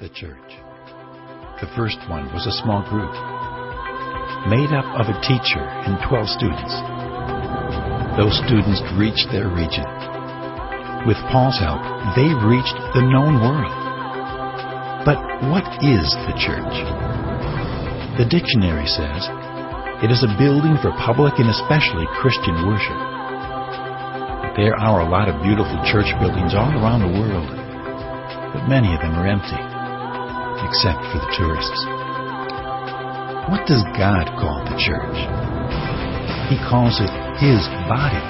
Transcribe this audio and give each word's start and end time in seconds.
the 0.00 0.12
church. 0.12 0.50
The 1.64 1.72
first 1.72 1.96
one 2.12 2.28
was 2.36 2.44
a 2.44 2.58
small 2.60 2.84
group 2.84 3.12
made 4.52 4.70
up 4.76 4.84
of 5.00 5.08
a 5.08 5.16
teacher 5.24 5.64
and 5.88 5.96
12 6.04 6.28
students. 6.36 6.74
Those 8.20 8.36
students 8.44 8.84
reached 8.94 9.26
their 9.32 9.48
region. 9.48 9.88
With 11.08 11.16
Paul's 11.32 11.56
help, 11.56 11.80
they 12.12 12.28
reached 12.44 12.76
the 12.92 13.08
known 13.08 13.40
world. 13.40 13.72
But 15.08 15.18
what 15.48 15.64
is 15.80 16.06
the 16.28 16.36
church? 16.36 16.76
The 18.20 18.28
dictionary 18.28 18.86
says 18.86 19.24
it 20.04 20.12
is 20.12 20.20
a 20.22 20.36
building 20.36 20.76
for 20.84 20.92
public 21.00 21.40
and 21.40 21.48
especially 21.48 22.04
Christian 22.20 22.68
worship. 22.68 23.00
There 24.60 24.76
are 24.76 25.00
a 25.00 25.08
lot 25.08 25.32
of 25.32 25.40
beautiful 25.40 25.80
church 25.88 26.12
buildings 26.20 26.52
all 26.52 26.70
around 26.76 27.00
the 27.00 27.16
world, 27.16 27.48
but 28.52 28.68
many 28.68 28.92
of 28.92 29.00
them 29.00 29.16
are 29.16 29.28
empty, 29.28 29.75
except 30.66 30.98
for 31.14 31.22
the 31.22 31.30
tourists. 31.38 31.80
What 33.46 33.62
does 33.70 33.86
God 33.94 34.26
call 34.34 34.66
the 34.66 34.74
church? 34.74 35.18
He 36.50 36.58
calls 36.66 36.98
it 36.98 37.10
His 37.38 37.62
body. 37.86 38.22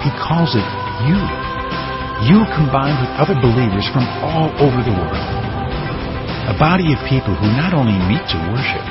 He 0.00 0.10
calls 0.16 0.56
it 0.56 0.64
you. 1.04 1.20
You 2.32 2.40
combined 2.56 2.96
with 3.04 3.12
other 3.20 3.36
believers 3.36 3.84
from 3.92 4.08
all 4.24 4.48
over 4.56 4.80
the 4.80 4.96
world. 4.96 5.28
A 6.48 6.56
body 6.56 6.96
of 6.96 6.98
people 7.06 7.36
who 7.36 7.48
not 7.54 7.76
only 7.76 7.94
meet 8.08 8.24
to 8.32 8.38
worship, 8.48 8.84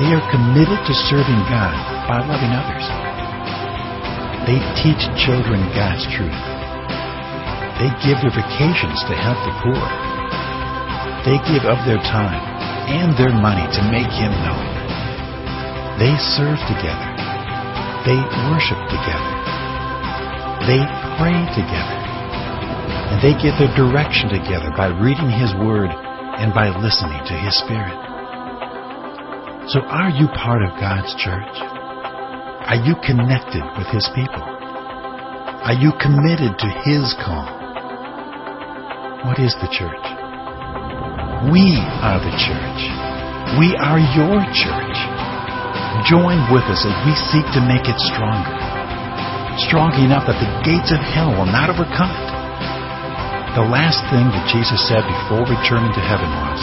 they 0.00 0.10
are 0.16 0.24
committed 0.32 0.80
to 0.88 0.94
serving 1.06 1.40
God 1.52 1.76
by 2.08 2.24
loving 2.24 2.50
others. 2.50 2.86
They 4.48 4.58
teach 4.80 5.02
children 5.20 5.60
God's 5.76 6.04
truth. 6.16 6.40
They 7.78 7.90
give 8.02 8.18
their 8.24 8.34
vacations 8.34 9.00
to 9.06 9.14
help 9.14 9.38
the 9.44 9.54
poor. 9.62 10.03
They 11.24 11.40
give 11.48 11.64
of 11.64 11.80
their 11.88 12.04
time 12.04 12.36
and 12.84 13.16
their 13.16 13.32
money 13.32 13.64
to 13.64 13.82
make 13.88 14.12
Him 14.12 14.28
known. 14.44 14.68
They 15.96 16.12
serve 16.36 16.60
together. 16.68 17.08
They 18.04 18.20
worship 18.52 18.76
together. 18.92 19.32
They 20.68 20.84
pray 21.16 21.38
together. 21.56 21.98
And 23.08 23.24
they 23.24 23.32
get 23.40 23.56
their 23.56 23.72
direction 23.72 24.28
together 24.28 24.68
by 24.76 24.92
reading 24.92 25.32
His 25.32 25.48
Word 25.64 25.88
and 25.88 26.52
by 26.52 26.68
listening 26.76 27.24
to 27.24 27.34
His 27.40 27.56
Spirit. 27.64 27.96
So 29.72 29.80
are 29.80 30.12
you 30.12 30.28
part 30.36 30.60
of 30.60 30.76
God's 30.76 31.08
church? 31.16 31.56
Are 32.68 32.84
you 32.84 33.00
connected 33.00 33.64
with 33.80 33.88
His 33.88 34.04
people? 34.12 34.44
Are 34.44 35.72
you 35.72 35.92
committed 35.96 36.52
to 36.60 36.68
His 36.84 37.16
call? 37.24 37.48
What 39.24 39.40
is 39.40 39.56
the 39.64 39.72
church? 39.72 40.23
We 41.52 41.76
are 42.00 42.16
the 42.24 42.32
church. 42.40 42.80
We 43.60 43.76
are 43.76 44.00
your 44.16 44.40
church. 44.56 44.98
Join 46.08 46.40
with 46.48 46.64
us 46.72 46.80
as 46.88 46.96
we 47.04 47.12
seek 47.28 47.44
to 47.52 47.60
make 47.60 47.84
it 47.84 48.00
stronger. 48.00 48.56
Strong 49.68 49.92
enough 50.00 50.24
that 50.24 50.40
the 50.40 50.52
gates 50.64 50.88
of 50.88 51.04
hell 51.04 51.36
will 51.36 51.44
not 51.44 51.68
overcome 51.68 52.08
it. 52.08 52.28
The 53.60 53.68
last 53.68 54.00
thing 54.08 54.24
that 54.32 54.48
Jesus 54.48 54.80
said 54.88 55.04
before 55.04 55.44
returning 55.44 55.92
to 55.92 56.00
heaven 56.00 56.32
was, 56.48 56.60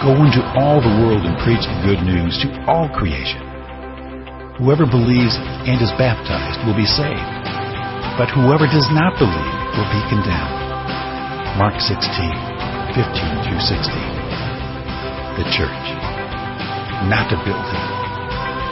Go 0.00 0.16
into 0.24 0.40
all 0.56 0.80
the 0.80 0.96
world 1.04 1.28
and 1.28 1.36
preach 1.44 1.60
the 1.60 1.78
good 1.84 2.00
news 2.00 2.32
to 2.40 2.48
all 2.64 2.88
creation. 2.96 3.44
Whoever 4.56 4.88
believes 4.88 5.36
and 5.68 5.76
is 5.84 5.92
baptized 6.00 6.64
will 6.64 6.76
be 6.76 6.88
saved, 6.88 7.28
but 8.16 8.32
whoever 8.32 8.64
does 8.64 8.88
not 8.96 9.20
believe 9.20 9.56
will 9.76 9.90
be 9.92 10.02
condemned. 10.08 10.56
Mark 11.60 11.76
16. 11.76 12.49
15 12.90 13.06
through 13.46 13.62
16. 13.62 13.86
The 15.38 15.46
church. 15.54 15.86
Not 17.06 17.30
a 17.30 17.38
building, 17.46 17.86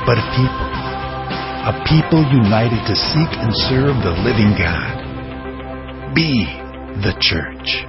but 0.06 0.18
a 0.18 0.26
people. 0.34 0.70
A 1.70 1.74
people 1.86 2.26
united 2.26 2.82
to 2.88 2.96
seek 2.96 3.30
and 3.38 3.54
serve 3.70 4.02
the 4.02 4.10
living 4.26 4.58
God. 4.58 6.14
Be 6.16 6.44
the 7.00 7.14
church. 7.20 7.86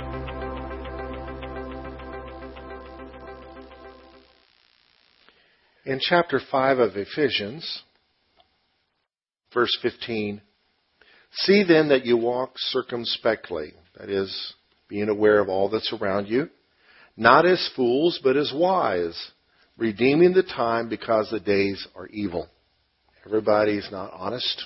In 5.83 5.99
chapter 5.99 6.39
5 6.51 6.77
of 6.77 6.95
Ephesians, 6.95 7.81
verse 9.51 9.75
15, 9.81 10.41
see 11.31 11.63
then 11.67 11.89
that 11.89 12.05
you 12.05 12.17
walk 12.17 12.51
circumspectly, 12.57 13.73
that 13.97 14.11
is, 14.11 14.53
being 14.89 15.07
aware 15.07 15.39
of 15.39 15.47
all 15.47 15.69
that's 15.69 15.93
around 15.93 16.27
you, 16.27 16.49
not 17.15 17.45
as 17.45 17.69
fools, 17.75 18.19
but 18.23 18.35
as 18.35 18.51
wise, 18.53 19.17
redeeming 19.77 20.33
the 20.33 20.43
time 20.43 20.89
because 20.89 21.29
the 21.29 21.39
days 21.39 21.87
are 21.95 22.07
evil. 22.07 22.49
Everybody's 23.25 23.87
not 23.91 24.11
honest. 24.13 24.65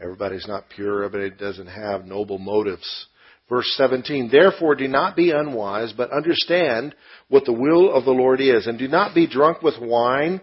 Everybody's 0.00 0.46
not 0.46 0.64
pure. 0.74 1.04
Everybody 1.04 1.36
doesn't 1.36 1.66
have 1.66 2.06
noble 2.06 2.38
motives. 2.38 3.06
Verse 3.48 3.70
17, 3.76 4.30
therefore 4.30 4.74
do 4.74 4.88
not 4.88 5.16
be 5.16 5.30
unwise, 5.30 5.92
but 5.94 6.12
understand 6.12 6.94
what 7.28 7.44
the 7.44 7.52
will 7.52 7.92
of 7.92 8.04
the 8.04 8.10
Lord 8.10 8.40
is, 8.40 8.66
and 8.66 8.78
do 8.78 8.88
not 8.88 9.14
be 9.14 9.26
drunk 9.26 9.60
with 9.62 9.74
wine 9.80 10.40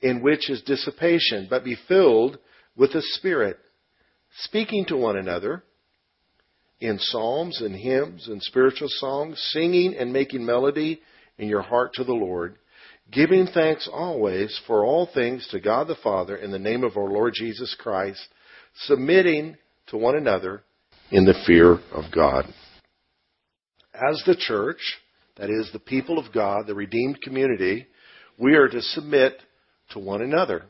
in 0.00 0.22
which 0.22 0.48
is 0.48 0.62
dissipation, 0.62 1.48
but 1.50 1.64
be 1.64 1.76
filled 1.88 2.38
with 2.76 2.92
the 2.92 3.02
Spirit, 3.14 3.58
speaking 4.42 4.84
to 4.86 4.96
one 4.96 5.16
another 5.16 5.64
in 6.80 6.98
psalms 6.98 7.60
and 7.60 7.74
hymns 7.74 8.28
and 8.28 8.42
spiritual 8.42 8.88
songs, 8.90 9.40
singing 9.52 9.94
and 9.98 10.12
making 10.12 10.44
melody 10.44 11.00
in 11.38 11.48
your 11.48 11.62
heart 11.62 11.92
to 11.94 12.04
the 12.04 12.12
Lord, 12.12 12.56
giving 13.10 13.46
thanks 13.46 13.88
always 13.92 14.58
for 14.66 14.84
all 14.84 15.08
things 15.12 15.46
to 15.50 15.60
God 15.60 15.88
the 15.88 15.96
Father 16.02 16.36
in 16.36 16.50
the 16.50 16.58
name 16.58 16.84
of 16.84 16.96
our 16.96 17.08
Lord 17.08 17.32
Jesus 17.34 17.74
Christ, 17.78 18.26
submitting 18.74 19.56
to 19.88 19.96
one 19.96 20.16
another 20.16 20.62
in 21.10 21.24
the 21.24 21.42
fear 21.46 21.78
of 21.92 22.12
God. 22.14 22.46
As 23.94 24.22
the 24.26 24.36
church, 24.36 24.98
that 25.36 25.50
is 25.50 25.70
the 25.72 25.78
people 25.78 26.18
of 26.18 26.32
God, 26.32 26.66
the 26.66 26.74
redeemed 26.74 27.22
community, 27.22 27.86
we 28.38 28.54
are 28.54 28.68
to 28.68 28.82
submit 28.82 29.40
to 29.90 29.98
one 29.98 30.20
another. 30.20 30.64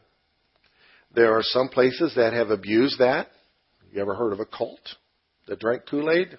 There 1.15 1.37
are 1.37 1.43
some 1.43 1.69
places 1.69 2.12
that 2.16 2.33
have 2.33 2.50
abused 2.50 2.99
that. 2.99 3.28
You 3.93 4.03
ever 4.03 4.15
heard 4.15 4.33
of 4.33 4.41
a 4.41 4.47
cult? 4.47 4.81
That 5.47 5.61
drank 5.61 5.83
Kool 5.89 6.11
Aid. 6.11 6.39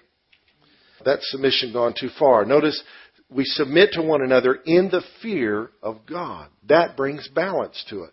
That 1.04 1.18
submission 1.22 1.72
gone 1.72 1.94
too 1.98 2.10
far. 2.18 2.44
Notice 2.44 2.82
we 3.30 3.44
submit 3.44 3.92
to 3.92 4.02
one 4.02 4.22
another 4.22 4.58
in 4.64 4.88
the 4.90 5.02
fear 5.22 5.70
of 5.82 6.06
God. 6.06 6.48
That 6.68 6.96
brings 6.96 7.28
balance 7.28 7.84
to 7.90 8.04
it. 8.04 8.12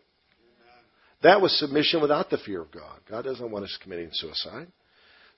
That 1.23 1.41
was 1.41 1.57
submission 1.57 2.01
without 2.01 2.29
the 2.29 2.37
fear 2.37 2.61
of 2.61 2.71
God. 2.71 2.99
God 3.09 3.23
doesn't 3.23 3.49
want 3.49 3.65
us 3.65 3.77
committing 3.81 4.09
suicide. 4.11 4.67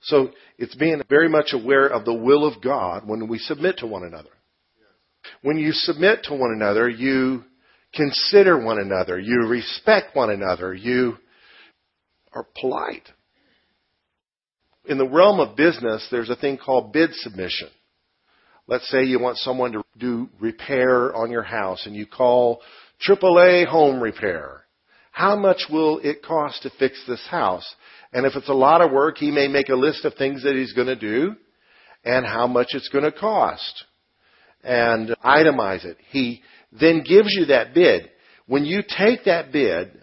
So 0.02 0.30
it's 0.58 0.74
being 0.74 1.02
very 1.08 1.28
much 1.28 1.52
aware 1.52 1.86
of 1.86 2.04
the 2.04 2.14
will 2.14 2.46
of 2.46 2.62
God 2.62 3.08
when 3.08 3.26
we 3.28 3.38
submit 3.38 3.78
to 3.78 3.86
one 3.86 4.04
another. 4.04 4.28
When 5.42 5.58
you 5.58 5.72
submit 5.72 6.24
to 6.24 6.34
one 6.34 6.52
another, 6.52 6.88
you 6.88 7.44
consider 7.94 8.62
one 8.62 8.78
another, 8.78 9.18
you 9.18 9.46
respect 9.46 10.14
one 10.14 10.30
another, 10.30 10.74
you 10.74 11.16
are 12.32 12.46
polite 12.60 13.08
in 14.88 14.98
the 14.98 15.08
realm 15.08 15.38
of 15.38 15.56
business, 15.56 16.06
there's 16.10 16.30
a 16.30 16.36
thing 16.36 16.58
called 16.58 16.92
bid 16.92 17.12
submission. 17.12 17.68
Let's 18.66 18.88
say 18.90 19.04
you 19.04 19.20
want 19.20 19.38
someone 19.38 19.72
to 19.72 19.82
do 19.98 20.28
repair 20.40 21.14
on 21.14 21.30
your 21.30 21.42
house 21.42 21.86
and 21.86 21.94
you 21.94 22.06
call 22.06 22.60
AAA 23.06 23.66
Home 23.66 24.00
Repair. 24.00 24.64
How 25.12 25.36
much 25.36 25.62
will 25.70 26.00
it 26.00 26.22
cost 26.22 26.62
to 26.62 26.70
fix 26.78 27.02
this 27.06 27.26
house? 27.30 27.66
And 28.12 28.26
if 28.26 28.34
it's 28.36 28.48
a 28.48 28.54
lot 28.54 28.80
of 28.80 28.90
work, 28.90 29.18
he 29.18 29.30
may 29.30 29.48
make 29.48 29.68
a 29.68 29.74
list 29.74 30.04
of 30.04 30.14
things 30.14 30.42
that 30.44 30.54
he's 30.54 30.72
going 30.72 30.86
to 30.86 30.96
do 30.96 31.34
and 32.04 32.24
how 32.24 32.46
much 32.46 32.68
it's 32.70 32.88
going 32.88 33.04
to 33.04 33.12
cost 33.12 33.84
and 34.62 35.14
itemize 35.24 35.84
it. 35.84 35.96
He 36.10 36.42
then 36.72 37.02
gives 37.06 37.32
you 37.32 37.46
that 37.46 37.74
bid. 37.74 38.10
When 38.46 38.64
you 38.64 38.82
take 38.82 39.24
that 39.24 39.52
bid 39.52 39.98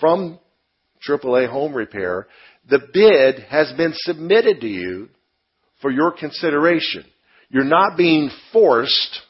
from 0.00 0.38
AAA 1.08 1.48
Home 1.48 1.74
Repair, 1.74 2.26
the 2.68 2.80
bid 2.92 3.40
has 3.44 3.72
been 3.76 3.92
submitted 3.94 4.60
to 4.60 4.66
you 4.66 5.08
for 5.80 5.90
your 5.90 6.12
consideration. 6.12 7.04
You're 7.50 7.64
not 7.64 7.96
being 7.96 8.30
forced 8.52 9.20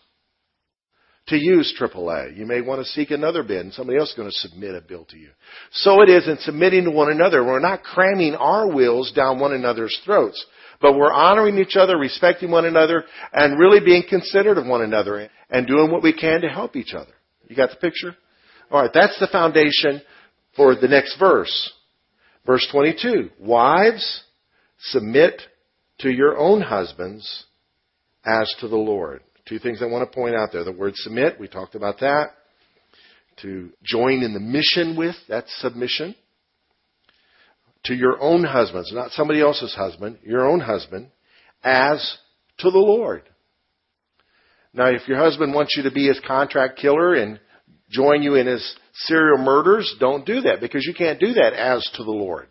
to 1.28 1.36
use 1.36 1.74
AAA. 1.80 2.36
You 2.36 2.46
may 2.46 2.60
want 2.60 2.80
to 2.80 2.92
seek 2.92 3.10
another 3.10 3.42
bid 3.42 3.60
and 3.60 3.72
somebody 3.72 3.98
else 3.98 4.10
is 4.10 4.16
going 4.16 4.30
to 4.30 4.48
submit 4.48 4.74
a 4.74 4.80
bill 4.80 5.06
to 5.06 5.18
you. 5.18 5.30
So 5.72 6.02
it 6.02 6.10
is 6.10 6.28
in 6.28 6.36
submitting 6.38 6.84
to 6.84 6.90
one 6.90 7.10
another. 7.10 7.42
We're 7.42 7.60
not 7.60 7.82
cramming 7.82 8.34
our 8.34 8.70
wills 8.70 9.12
down 9.12 9.40
one 9.40 9.52
another's 9.52 9.98
throats, 10.04 10.44
but 10.80 10.96
we're 10.96 11.12
honoring 11.12 11.58
each 11.58 11.76
other, 11.76 11.96
respecting 11.96 12.50
one 12.50 12.66
another, 12.66 13.04
and 13.32 13.58
really 13.58 13.80
being 13.80 14.04
considerate 14.08 14.58
of 14.58 14.66
one 14.66 14.82
another 14.82 15.28
and 15.50 15.66
doing 15.66 15.90
what 15.90 16.02
we 16.02 16.12
can 16.12 16.42
to 16.42 16.48
help 16.48 16.76
each 16.76 16.92
other. 16.94 17.12
You 17.48 17.56
got 17.56 17.70
the 17.70 17.76
picture? 17.76 18.14
Alright, 18.70 18.90
that's 18.92 19.18
the 19.18 19.28
foundation 19.28 20.02
for 20.56 20.74
the 20.74 20.88
next 20.88 21.18
verse. 21.18 21.72
Verse 22.46 22.66
22, 22.70 23.30
wives, 23.40 24.22
submit 24.78 25.40
to 26.00 26.10
your 26.10 26.36
own 26.36 26.60
husbands 26.60 27.44
as 28.24 28.52
to 28.60 28.68
the 28.68 28.76
Lord. 28.76 29.22
Two 29.46 29.58
things 29.58 29.80
I 29.82 29.86
want 29.86 30.10
to 30.10 30.14
point 30.14 30.34
out 30.34 30.50
there. 30.52 30.64
The 30.64 30.72
word 30.72 30.94
submit, 30.96 31.38
we 31.38 31.48
talked 31.48 31.74
about 31.74 32.00
that. 32.00 32.30
To 33.42 33.70
join 33.82 34.22
in 34.22 34.32
the 34.32 34.40
mission 34.40 34.96
with, 34.96 35.16
that's 35.28 35.52
submission. 35.60 36.14
To 37.84 37.94
your 37.94 38.20
own 38.20 38.44
husbands, 38.44 38.92
not 38.92 39.10
somebody 39.10 39.40
else's 39.40 39.74
husband, 39.74 40.18
your 40.22 40.48
own 40.48 40.60
husband, 40.60 41.10
as 41.62 42.16
to 42.58 42.70
the 42.70 42.78
Lord. 42.78 43.22
Now, 44.72 44.86
if 44.86 45.06
your 45.06 45.18
husband 45.18 45.54
wants 45.54 45.74
you 45.76 45.84
to 45.84 45.90
be 45.90 46.08
his 46.08 46.20
contract 46.26 46.78
killer 46.78 47.14
and 47.14 47.38
join 47.90 48.22
you 48.22 48.34
in 48.34 48.46
his 48.46 48.76
serial 48.94 49.38
murders, 49.38 49.94
don't 50.00 50.24
do 50.24 50.42
that 50.42 50.60
because 50.60 50.84
you 50.86 50.94
can't 50.94 51.20
do 51.20 51.32
that 51.34 51.52
as 51.52 51.88
to 51.96 52.04
the 52.04 52.10
Lord. 52.10 52.48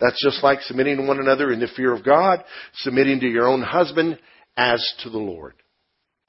That's 0.00 0.22
just 0.22 0.44
like 0.44 0.60
submitting 0.62 0.96
to 0.98 1.06
one 1.06 1.18
another 1.18 1.52
in 1.52 1.60
the 1.60 1.68
fear 1.76 1.92
of 1.92 2.04
God, 2.04 2.44
submitting 2.74 3.20
to 3.20 3.26
your 3.26 3.48
own 3.48 3.62
husband 3.62 4.18
as 4.56 4.84
to 5.02 5.10
the 5.10 5.18
Lord. 5.18 5.54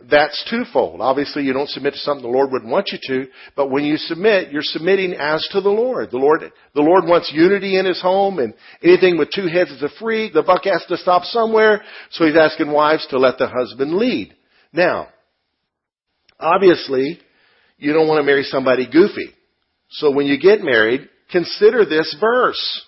That's 0.10 0.50
twofold. 0.50 1.02
Obviously, 1.02 1.44
you 1.44 1.54
don't 1.54 1.70
submit 1.70 1.94
to 1.94 2.00
something 2.00 2.24
the 2.24 2.36
Lord 2.36 2.52
wouldn't 2.52 2.72
want 2.72 2.90
you 2.92 3.00
to, 3.08 3.30
but 3.56 3.70
when 3.70 3.84
you 3.84 3.98
submit, 3.98 4.52
you're 4.52 4.62
submitting 4.64 5.14
as 5.14 5.46
to 5.52 5.62
the 5.62 5.70
Lord. 5.70 6.10
The 6.12 6.18
Lord, 6.18 6.42
the 6.74 6.82
Lord 6.82 7.06
wants 7.06 7.32
unity 7.34 7.78
in 7.78 7.86
His 7.86 8.02
home, 8.02 8.40
and 8.40 8.54
anything 8.82 9.18
with 9.18 9.30
two 9.32 9.48
heads 9.48 9.72
is 9.72 9.84
a 9.84 9.90
freak. 10.00 10.34
The 10.34 10.42
buck 10.42 10.64
has 10.64 10.86
to 10.88 10.98
stop 10.98 11.24
somewhere, 11.24 11.82
so 12.12 12.26
He's 12.26 12.38
asking 12.38 12.72
wives 12.72 13.06
to 13.08 13.20
let 13.20 13.38
the 13.38 13.48
husband 13.48 13.94
lead. 13.94 14.36
Now, 14.72 15.10
obviously, 16.40 17.20
you 17.80 17.94
don't 17.94 18.08
want 18.08 18.20
to 18.20 18.24
marry 18.24 18.44
somebody 18.44 18.88
goofy. 18.90 19.34
So 19.90 20.12
when 20.12 20.28
you 20.28 20.40
get 20.40 20.62
married, 20.62 21.10
consider 21.32 21.86
this 21.86 22.16
verse. 22.20 22.86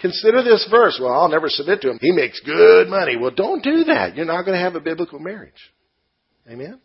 Consider 0.00 0.42
this 0.42 0.66
verse. 0.70 0.98
Well, 1.00 1.12
I'll 1.12 1.28
never 1.28 1.48
submit 1.48 1.80
to 1.82 1.90
him. 1.90 1.98
He 2.00 2.12
makes 2.12 2.40
good 2.40 2.88
money. 2.88 3.16
Well, 3.16 3.30
don't 3.30 3.62
do 3.62 3.84
that. 3.84 4.16
You're 4.16 4.26
not 4.26 4.44
going 4.44 4.56
to 4.56 4.62
have 4.62 4.74
a 4.74 4.80
biblical 4.80 5.18
marriage. 5.18 5.70
Amen? 6.48 6.80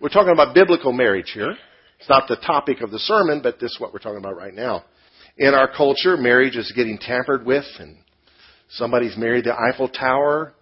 We're 0.00 0.08
talking 0.08 0.32
about 0.32 0.54
biblical 0.54 0.92
marriage 0.92 1.30
here. 1.32 1.56
It's 1.98 2.08
not 2.08 2.26
the 2.28 2.36
topic 2.36 2.80
of 2.80 2.90
the 2.90 2.98
sermon, 2.98 3.40
but 3.42 3.60
this 3.60 3.70
is 3.70 3.80
what 3.80 3.92
we're 3.92 4.00
talking 4.00 4.18
about 4.18 4.36
right 4.36 4.54
now. 4.54 4.84
In 5.38 5.54
our 5.54 5.72
culture, 5.72 6.16
marriage 6.16 6.56
is 6.56 6.72
getting 6.74 6.98
tampered 6.98 7.46
with, 7.46 7.64
and 7.78 7.96
somebody's 8.70 9.16
married 9.16 9.44
the 9.44 9.54
Eiffel 9.54 9.88
Tower 9.88 10.52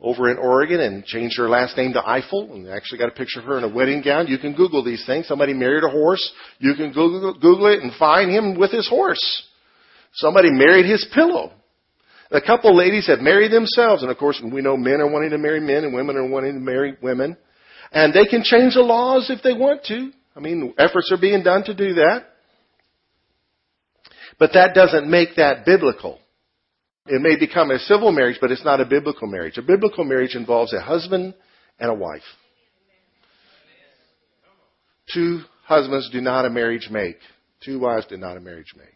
over 0.00 0.30
in 0.30 0.38
Oregon 0.38 0.80
and 0.80 1.04
changed 1.04 1.38
her 1.38 1.48
last 1.48 1.76
name 1.76 1.92
to 1.92 2.08
Eiffel, 2.08 2.52
and 2.52 2.68
actually 2.68 2.98
got 2.98 3.08
a 3.08 3.12
picture 3.12 3.40
of 3.40 3.46
her 3.46 3.58
in 3.58 3.64
a 3.64 3.68
wedding 3.68 4.00
gown. 4.02 4.28
You 4.28 4.38
can 4.38 4.54
Google 4.54 4.84
these 4.84 5.04
things. 5.06 5.26
Somebody 5.26 5.54
married 5.54 5.82
a 5.82 5.88
horse. 5.88 6.32
You 6.58 6.74
can 6.74 6.92
Google, 6.92 7.34
Google 7.34 7.66
it 7.66 7.82
and 7.82 7.92
find 7.94 8.30
him 8.30 8.58
with 8.58 8.70
his 8.70 8.88
horse. 8.88 9.44
Somebody 10.12 10.50
married 10.50 10.86
his 10.86 11.06
pillow. 11.12 11.52
A 12.30 12.40
couple 12.40 12.76
ladies 12.76 13.06
have 13.06 13.20
married 13.20 13.52
themselves, 13.52 14.02
and 14.02 14.10
of 14.10 14.18
course, 14.18 14.40
we 14.42 14.60
know 14.60 14.76
men 14.76 15.00
are 15.00 15.10
wanting 15.10 15.30
to 15.30 15.38
marry 15.38 15.60
men 15.60 15.84
and 15.84 15.94
women 15.94 16.16
are 16.16 16.28
wanting 16.28 16.54
to 16.54 16.60
marry 16.60 16.96
women. 17.02 17.36
And 17.90 18.12
they 18.12 18.26
can 18.26 18.42
change 18.42 18.74
the 18.74 18.82
laws 18.82 19.30
if 19.30 19.42
they 19.42 19.54
want 19.54 19.84
to. 19.84 20.12
I 20.36 20.40
mean, 20.40 20.74
efforts 20.78 21.10
are 21.10 21.20
being 21.20 21.42
done 21.42 21.64
to 21.64 21.74
do 21.74 21.94
that. 21.94 22.26
But 24.38 24.52
that 24.52 24.74
doesn't 24.74 25.10
make 25.10 25.36
that 25.36 25.64
biblical. 25.64 26.20
It 27.10 27.22
may 27.22 27.36
become 27.36 27.70
a 27.70 27.78
civil 27.78 28.12
marriage, 28.12 28.38
but 28.40 28.50
it's 28.50 28.64
not 28.64 28.80
a 28.80 28.84
biblical 28.84 29.26
marriage. 29.26 29.56
A 29.56 29.62
biblical 29.62 30.04
marriage 30.04 30.34
involves 30.34 30.72
a 30.72 30.80
husband 30.80 31.34
and 31.78 31.90
a 31.90 31.94
wife. 31.94 32.22
Two 35.12 35.40
husbands 35.64 36.10
do 36.12 36.20
not 36.20 36.44
a 36.44 36.50
marriage 36.50 36.88
make. 36.90 37.16
Two 37.64 37.80
wives 37.80 38.06
do 38.06 38.16
not 38.16 38.36
a 38.36 38.40
marriage 38.40 38.74
make. 38.76 38.86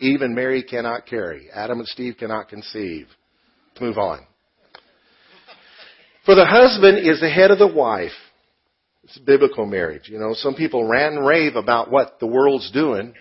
Eve 0.00 0.22
and 0.22 0.34
Mary 0.34 0.62
cannot 0.62 1.06
carry. 1.06 1.48
Adam 1.52 1.78
and 1.78 1.88
Steve 1.88 2.16
cannot 2.18 2.48
conceive. 2.48 3.06
Let's 3.68 3.82
move 3.82 3.98
on. 3.98 4.20
For 6.24 6.34
the 6.34 6.46
husband 6.46 7.06
is 7.06 7.20
the 7.20 7.28
head 7.28 7.50
of 7.50 7.58
the 7.58 7.66
wife. 7.66 8.12
It's 9.04 9.18
a 9.18 9.22
biblical 9.22 9.66
marriage. 9.66 10.08
You 10.08 10.18
know, 10.18 10.32
some 10.34 10.54
people 10.54 10.88
rant 10.88 11.16
and 11.16 11.26
rave 11.26 11.56
about 11.56 11.90
what 11.90 12.18
the 12.18 12.26
world's 12.26 12.70
doing. 12.70 13.14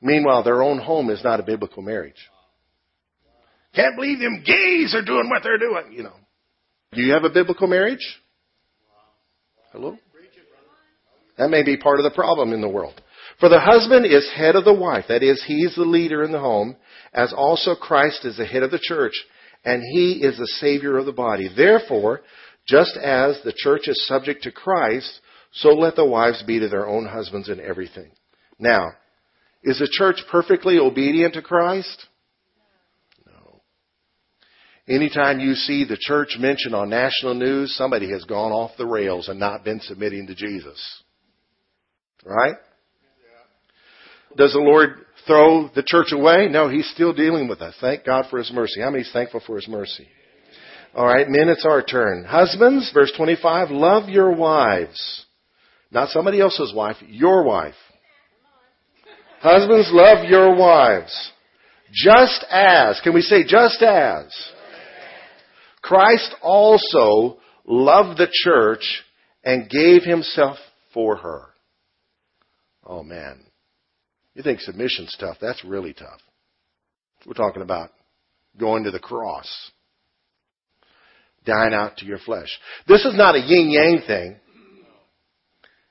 Meanwhile, 0.00 0.44
their 0.44 0.62
own 0.62 0.78
home 0.78 1.10
is 1.10 1.24
not 1.24 1.40
a 1.40 1.42
biblical 1.42 1.82
marriage. 1.82 2.14
Can't 3.74 3.96
believe 3.96 4.18
them 4.18 4.42
gays 4.44 4.94
are 4.94 5.04
doing 5.04 5.28
what 5.28 5.42
they're 5.42 5.58
doing, 5.58 5.92
you 5.92 6.02
know. 6.02 6.16
Do 6.92 7.02
you 7.02 7.12
have 7.12 7.24
a 7.24 7.30
biblical 7.30 7.66
marriage? 7.66 8.20
Hello? 9.72 9.98
That 11.36 11.50
may 11.50 11.62
be 11.62 11.76
part 11.76 11.98
of 11.98 12.04
the 12.04 12.14
problem 12.14 12.52
in 12.52 12.62
the 12.62 12.68
world. 12.68 13.00
For 13.38 13.50
the 13.50 13.60
husband 13.60 14.06
is 14.06 14.30
head 14.34 14.56
of 14.56 14.64
the 14.64 14.72
wife, 14.72 15.04
that 15.08 15.22
is, 15.22 15.42
he's 15.46 15.74
the 15.74 15.82
leader 15.82 16.24
in 16.24 16.32
the 16.32 16.38
home, 16.38 16.76
as 17.12 17.34
also 17.36 17.74
Christ 17.74 18.24
is 18.24 18.38
the 18.38 18.46
head 18.46 18.62
of 18.62 18.70
the 18.70 18.80
church, 18.80 19.12
and 19.62 19.82
he 19.82 20.22
is 20.22 20.38
the 20.38 20.46
Savior 20.58 20.96
of 20.96 21.04
the 21.04 21.12
body. 21.12 21.50
Therefore, 21.54 22.22
just 22.66 22.96
as 22.96 23.38
the 23.44 23.52
church 23.54 23.88
is 23.88 24.06
subject 24.06 24.44
to 24.44 24.52
Christ, 24.52 25.20
so 25.52 25.70
let 25.70 25.96
the 25.96 26.06
wives 26.06 26.42
be 26.44 26.58
to 26.58 26.68
their 26.68 26.86
own 26.86 27.06
husbands 27.06 27.50
in 27.50 27.60
everything. 27.60 28.10
Now, 28.58 28.86
is 29.66 29.80
the 29.80 29.88
church 29.90 30.22
perfectly 30.30 30.78
obedient 30.78 31.34
to 31.34 31.42
Christ? 31.42 32.06
No. 33.26 33.60
Anytime 34.88 35.40
you 35.40 35.54
see 35.54 35.84
the 35.84 35.98
church 36.00 36.36
mentioned 36.38 36.74
on 36.74 36.88
national 36.88 37.34
news, 37.34 37.76
somebody 37.76 38.10
has 38.12 38.24
gone 38.24 38.52
off 38.52 38.78
the 38.78 38.86
rails 38.86 39.28
and 39.28 39.40
not 39.40 39.64
been 39.64 39.80
submitting 39.80 40.28
to 40.28 40.36
Jesus. 40.36 41.02
Right? 42.24 42.54
Does 44.36 44.52
the 44.52 44.60
Lord 44.60 44.90
throw 45.26 45.68
the 45.74 45.82
church 45.84 46.12
away? 46.12 46.48
No, 46.48 46.68
He's 46.68 46.88
still 46.90 47.12
dealing 47.12 47.48
with 47.48 47.60
us. 47.60 47.74
Thank 47.80 48.04
God 48.04 48.26
for 48.30 48.38
His 48.38 48.52
mercy. 48.52 48.80
How 48.80 48.90
many 48.90 49.02
is 49.02 49.10
thankful 49.12 49.42
for 49.44 49.56
His 49.56 49.66
mercy? 49.66 50.06
All 50.94 51.06
right, 51.06 51.28
men, 51.28 51.48
it's 51.48 51.64
our 51.64 51.82
turn. 51.82 52.24
Husbands, 52.24 52.90
verse 52.94 53.12
25, 53.16 53.70
love 53.70 54.08
your 54.08 54.32
wives. 54.32 55.26
Not 55.90 56.10
somebody 56.10 56.40
else's 56.40 56.72
wife, 56.74 56.96
your 57.08 57.42
wife. 57.42 57.74
Husbands, 59.40 59.88
love 59.92 60.28
your 60.28 60.54
wives. 60.56 61.32
Just 61.92 62.44
as, 62.50 63.00
can 63.02 63.14
we 63.14 63.20
say 63.20 63.44
just 63.46 63.82
as? 63.82 64.26
Christ 65.82 66.34
also 66.42 67.38
loved 67.64 68.18
the 68.18 68.28
church 68.30 69.02
and 69.44 69.70
gave 69.70 70.02
himself 70.02 70.56
for 70.92 71.16
her. 71.16 71.42
Oh 72.84 73.02
man. 73.02 73.44
You 74.34 74.42
think 74.42 74.60
submission's 74.60 75.16
tough. 75.18 75.36
That's 75.40 75.64
really 75.64 75.94
tough. 75.94 76.20
We're 77.24 77.34
talking 77.34 77.62
about 77.62 77.90
going 78.58 78.84
to 78.84 78.90
the 78.90 78.98
cross. 78.98 79.48
Dying 81.44 81.72
out 81.72 81.96
to 81.98 82.06
your 82.06 82.18
flesh. 82.18 82.48
This 82.88 83.04
is 83.04 83.16
not 83.16 83.36
a 83.36 83.40
yin 83.40 83.70
yang 83.70 84.02
thing. 84.06 84.36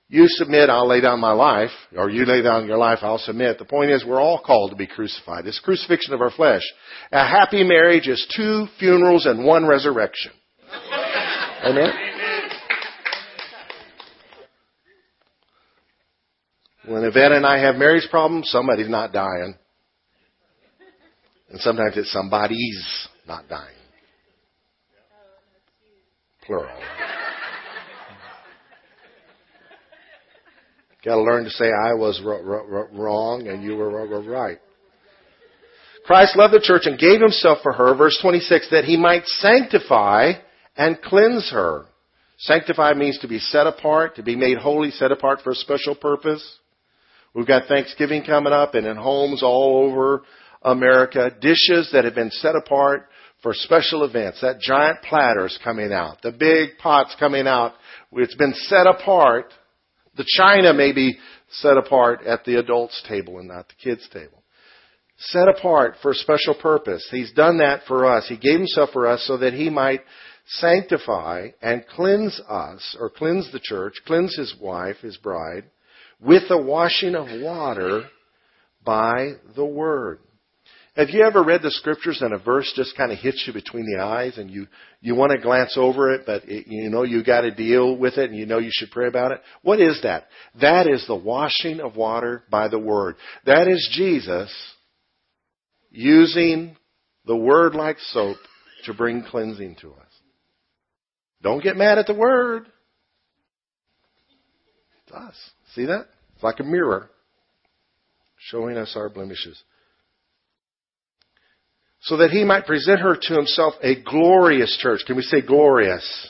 You 0.07 0.25
submit, 0.27 0.69
I'll 0.69 0.87
lay 0.87 1.01
down 1.01 1.19
my 1.19 1.31
life, 1.31 1.71
or 1.97 2.11
you 2.11 2.25
lay 2.25 2.43
down 2.43 2.67
your 2.67 2.77
life, 2.77 2.99
I'll 3.01 3.17
submit. 3.17 3.57
The 3.57 3.65
point 3.65 3.89
is, 3.89 4.05
we're 4.05 4.21
all 4.21 4.39
called 4.39 4.69
to 4.69 4.77
be 4.77 4.85
crucified. 4.85 5.47
It's 5.47 5.59
crucifixion 5.59 6.13
of 6.13 6.21
our 6.21 6.29
flesh. 6.29 6.61
A 7.11 7.27
happy 7.27 7.63
marriage 7.63 8.07
is 8.07 8.25
two 8.35 8.67
funerals 8.77 9.25
and 9.25 9.43
one 9.43 9.65
resurrection. 9.65 10.31
Amen? 11.65 11.91
When 16.87 17.03
Yvette 17.03 17.31
and 17.31 17.45
I 17.45 17.57
have 17.59 17.75
marriage 17.75 18.07
problems, 18.11 18.49
somebody's 18.51 18.89
not 18.89 19.11
dying. 19.11 19.55
And 21.49 21.59
sometimes 21.59 21.97
it's 21.97 22.11
somebody's 22.11 23.07
not 23.27 23.47
dying. 23.49 23.73
Plural. 26.45 26.69
Got 31.05 31.15
to 31.15 31.21
learn 31.21 31.43
to 31.43 31.51
say 31.51 31.65
I 31.65 31.93
was 31.93 32.19
wrong 32.23 33.47
and 33.47 33.63
you 33.63 33.75
were 33.75 33.91
right. 34.25 34.57
Christ 36.05 36.35
loved 36.35 36.53
the 36.53 36.59
church 36.59 36.85
and 36.85 36.99
gave 36.99 37.21
himself 37.21 37.59
for 37.63 37.71
her, 37.71 37.95
verse 37.95 38.17
26, 38.21 38.69
that 38.71 38.85
he 38.85 38.97
might 38.97 39.25
sanctify 39.25 40.33
and 40.75 41.01
cleanse 41.01 41.51
her. 41.51 41.85
Sanctify 42.37 42.93
means 42.93 43.19
to 43.19 43.27
be 43.27 43.39
set 43.39 43.65
apart, 43.65 44.15
to 44.15 44.23
be 44.23 44.35
made 44.35 44.57
holy, 44.57 44.91
set 44.91 45.11
apart 45.11 45.39
for 45.43 45.51
a 45.51 45.55
special 45.55 45.95
purpose. 45.95 46.57
We've 47.33 47.47
got 47.47 47.67
Thanksgiving 47.67 48.23
coming 48.23 48.53
up 48.53 48.75
and 48.75 48.85
in 48.85 48.97
homes 48.97 49.43
all 49.43 49.87
over 49.87 50.23
America, 50.61 51.31
dishes 51.39 51.89
that 51.93 52.05
have 52.05 52.15
been 52.15 52.31
set 52.31 52.55
apart 52.55 53.07
for 53.43 53.53
special 53.53 54.03
events. 54.03 54.41
That 54.41 54.59
giant 54.59 55.01
platter's 55.03 55.57
coming 55.63 55.93
out. 55.93 56.21
The 56.23 56.31
big 56.31 56.77
pot's 56.79 57.15
coming 57.19 57.47
out. 57.47 57.73
It's 58.11 58.35
been 58.35 58.53
set 58.55 58.87
apart. 58.87 59.53
The 60.17 60.25
china 60.37 60.73
may 60.73 60.91
be 60.91 61.17
set 61.49 61.77
apart 61.77 62.25
at 62.25 62.45
the 62.45 62.59
adults 62.59 63.01
table 63.07 63.39
and 63.39 63.47
not 63.47 63.67
the 63.67 63.75
kids 63.83 64.07
table. 64.11 64.43
Set 65.17 65.47
apart 65.47 65.95
for 66.01 66.11
a 66.11 66.15
special 66.15 66.55
purpose. 66.55 67.07
He's 67.09 67.31
done 67.31 67.59
that 67.59 67.81
for 67.87 68.05
us. 68.05 68.27
He 68.27 68.37
gave 68.37 68.59
himself 68.59 68.89
for 68.91 69.07
us 69.07 69.23
so 69.25 69.37
that 69.37 69.53
he 69.53 69.69
might 69.69 70.01
sanctify 70.47 71.49
and 71.61 71.85
cleanse 71.87 72.39
us, 72.49 72.95
or 72.99 73.09
cleanse 73.09 73.51
the 73.51 73.59
church, 73.61 73.93
cleanse 74.05 74.35
his 74.35 74.55
wife, 74.61 74.97
his 74.97 75.17
bride, 75.17 75.63
with 76.19 76.43
the 76.49 76.61
washing 76.61 77.15
of 77.15 77.41
water 77.41 78.03
by 78.83 79.33
the 79.55 79.65
word. 79.65 80.19
Have 80.95 81.09
you 81.09 81.25
ever 81.25 81.43
read 81.43 81.61
the 81.61 81.71
scriptures 81.71 82.21
and 82.21 82.33
a 82.33 82.37
verse 82.37 82.71
just 82.73 82.95
kind 82.95 83.11
of 83.11 83.19
hits 83.19 83.43
you 83.45 83.51
between 83.51 83.85
the 83.85 84.01
eyes 84.01 84.37
and 84.37 84.49
you, 84.49 84.67
you 85.01 85.13
want 85.13 85.33
to 85.33 85.37
glance 85.37 85.75
over 85.77 86.13
it, 86.13 86.21
but 86.25 86.43
it, 86.45 86.67
you 86.67 86.89
know 86.89 87.03
you 87.03 87.21
got 87.21 87.41
to 87.41 87.51
deal 87.51 87.97
with 87.97 88.17
it 88.17 88.29
and 88.29 88.39
you 88.39 88.45
know 88.45 88.59
you 88.59 88.69
should 88.71 88.91
pray 88.91 89.07
about 89.07 89.33
it? 89.33 89.41
What 89.61 89.81
is 89.81 89.99
that? 90.03 90.27
That 90.61 90.87
is 90.87 91.05
the 91.05 91.15
washing 91.15 91.81
of 91.81 91.97
water 91.97 92.43
by 92.49 92.69
the 92.69 92.79
Word. 92.79 93.17
That 93.45 93.67
is 93.67 93.89
Jesus 93.91 94.53
using 95.91 96.77
the 97.25 97.35
Word 97.35 97.75
like 97.75 97.99
soap 97.99 98.37
to 98.85 98.93
bring 98.93 99.21
cleansing 99.23 99.75
to 99.81 99.91
us. 99.91 100.11
Don't 101.41 101.61
get 101.61 101.75
mad 101.75 101.97
at 101.97 102.07
the 102.07 102.13
Word. 102.13 102.67
It's 105.03 105.13
us. 105.13 105.35
See 105.73 105.87
that? 105.87 106.05
It's 106.35 106.43
like 106.43 106.61
a 106.61 106.63
mirror 106.63 107.09
showing 108.37 108.77
us 108.77 108.93
our 108.95 109.09
blemishes 109.09 109.61
so 112.05 112.17
that 112.17 112.29
he 112.29 112.43
might 112.43 112.67
present 112.67 112.99
her 112.99 113.17
to 113.19 113.33
himself 113.33 113.73
a 113.81 114.01
glorious 114.01 114.77
church. 114.79 115.01
Can 115.07 115.15
we 115.15 115.23
say 115.23 115.41
glorious? 115.41 116.29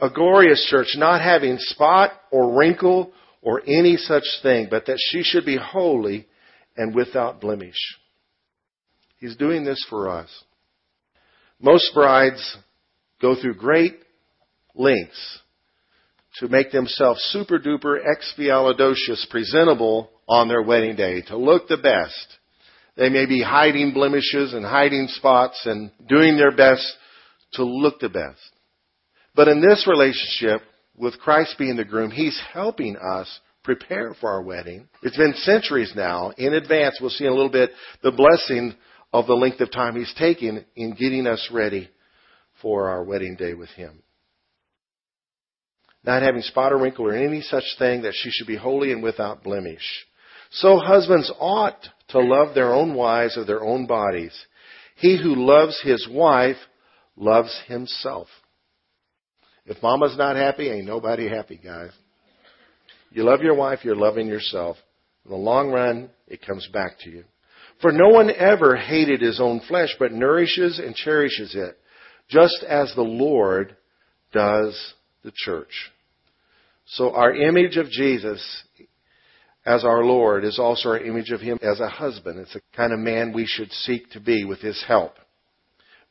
A 0.00 0.10
glorious 0.10 0.66
church, 0.68 0.94
not 0.96 1.20
having 1.20 1.58
spot 1.58 2.12
or 2.32 2.58
wrinkle 2.58 3.12
or 3.40 3.62
any 3.66 3.96
such 3.96 4.24
thing, 4.42 4.66
but 4.68 4.86
that 4.86 4.98
she 4.98 5.22
should 5.22 5.46
be 5.46 5.56
holy 5.56 6.26
and 6.76 6.94
without 6.94 7.40
blemish. 7.40 7.78
He's 9.18 9.36
doing 9.36 9.64
this 9.64 9.84
for 9.88 10.08
us. 10.08 10.28
Most 11.60 11.92
brides 11.94 12.56
go 13.20 13.40
through 13.40 13.54
great 13.54 13.96
lengths 14.74 15.38
to 16.38 16.48
make 16.48 16.72
themselves 16.72 17.20
super 17.32 17.58
duper 17.60 17.98
expialidocious 18.04 19.28
presentable 19.30 20.10
on 20.28 20.48
their 20.48 20.62
wedding 20.62 20.96
day, 20.96 21.22
to 21.22 21.36
look 21.36 21.68
the 21.68 21.76
best. 21.76 22.39
They 23.00 23.08
may 23.08 23.24
be 23.24 23.40
hiding 23.40 23.94
blemishes 23.94 24.52
and 24.52 24.62
hiding 24.62 25.08
spots 25.08 25.64
and 25.64 25.90
doing 26.06 26.36
their 26.36 26.54
best 26.54 26.86
to 27.54 27.64
look 27.64 27.98
the 27.98 28.10
best. 28.10 28.38
But 29.34 29.48
in 29.48 29.62
this 29.62 29.86
relationship, 29.88 30.60
with 30.94 31.18
Christ 31.18 31.56
being 31.58 31.76
the 31.76 31.84
groom, 31.86 32.10
He's 32.10 32.38
helping 32.52 32.98
us 32.98 33.40
prepare 33.64 34.12
for 34.20 34.28
our 34.28 34.42
wedding. 34.42 34.86
It's 35.02 35.16
been 35.16 35.32
centuries 35.32 35.94
now. 35.96 36.32
In 36.36 36.52
advance, 36.52 36.98
we'll 37.00 37.08
see 37.08 37.24
in 37.24 37.30
a 37.30 37.34
little 37.34 37.50
bit 37.50 37.70
the 38.02 38.12
blessing 38.12 38.74
of 39.14 39.26
the 39.26 39.32
length 39.32 39.62
of 39.62 39.72
time 39.72 39.96
He's 39.96 40.12
taken 40.18 40.66
in 40.76 40.90
getting 40.90 41.26
us 41.26 41.48
ready 41.50 41.88
for 42.60 42.90
our 42.90 43.02
wedding 43.02 43.34
day 43.34 43.54
with 43.54 43.70
Him. 43.70 44.02
Not 46.04 46.20
having 46.20 46.42
spot 46.42 46.70
or 46.70 46.78
wrinkle 46.78 47.06
or 47.06 47.14
any 47.14 47.40
such 47.40 47.64
thing 47.78 48.02
that 48.02 48.12
she 48.14 48.30
should 48.30 48.46
be 48.46 48.56
holy 48.56 48.92
and 48.92 49.02
without 49.02 49.42
blemish. 49.42 50.04
So 50.50 50.76
husbands 50.78 51.32
ought 51.40 51.88
to 52.10 52.18
love 52.20 52.54
their 52.54 52.72
own 52.72 52.94
wives 52.94 53.36
of 53.36 53.46
their 53.46 53.62
own 53.62 53.86
bodies. 53.86 54.32
He 54.96 55.20
who 55.20 55.34
loves 55.34 55.80
his 55.82 56.06
wife 56.10 56.56
loves 57.16 57.58
himself. 57.66 58.28
If 59.66 59.82
mama's 59.82 60.16
not 60.16 60.36
happy, 60.36 60.68
ain't 60.70 60.86
nobody 60.86 61.28
happy, 61.28 61.60
guys. 61.62 61.90
You 63.10 63.24
love 63.24 63.40
your 63.40 63.54
wife, 63.54 63.80
you're 63.82 63.96
loving 63.96 64.26
yourself. 64.26 64.76
In 65.24 65.30
the 65.30 65.36
long 65.36 65.70
run, 65.70 66.10
it 66.26 66.44
comes 66.44 66.66
back 66.72 66.98
to 67.00 67.10
you. 67.10 67.24
For 67.80 67.92
no 67.92 68.08
one 68.08 68.30
ever 68.30 68.76
hated 68.76 69.20
his 69.20 69.40
own 69.40 69.60
flesh, 69.68 69.94
but 69.98 70.12
nourishes 70.12 70.78
and 70.78 70.94
cherishes 70.94 71.54
it, 71.54 71.78
just 72.28 72.64
as 72.68 72.92
the 72.94 73.02
Lord 73.02 73.76
does 74.32 74.94
the 75.24 75.32
church. 75.34 75.90
So 76.86 77.12
our 77.14 77.34
image 77.34 77.76
of 77.76 77.88
Jesus 77.88 78.64
as 79.64 79.84
our 79.84 80.04
Lord 80.04 80.44
is 80.44 80.58
also 80.58 80.90
our 80.90 80.98
image 80.98 81.30
of 81.30 81.40
Him 81.40 81.58
as 81.62 81.80
a 81.80 81.88
husband. 81.88 82.38
It's 82.38 82.54
the 82.54 82.60
kind 82.74 82.92
of 82.92 82.98
man 82.98 83.32
we 83.32 83.46
should 83.46 83.70
seek 83.72 84.10
to 84.10 84.20
be 84.20 84.44
with 84.44 84.60
His 84.60 84.82
help. 84.86 85.14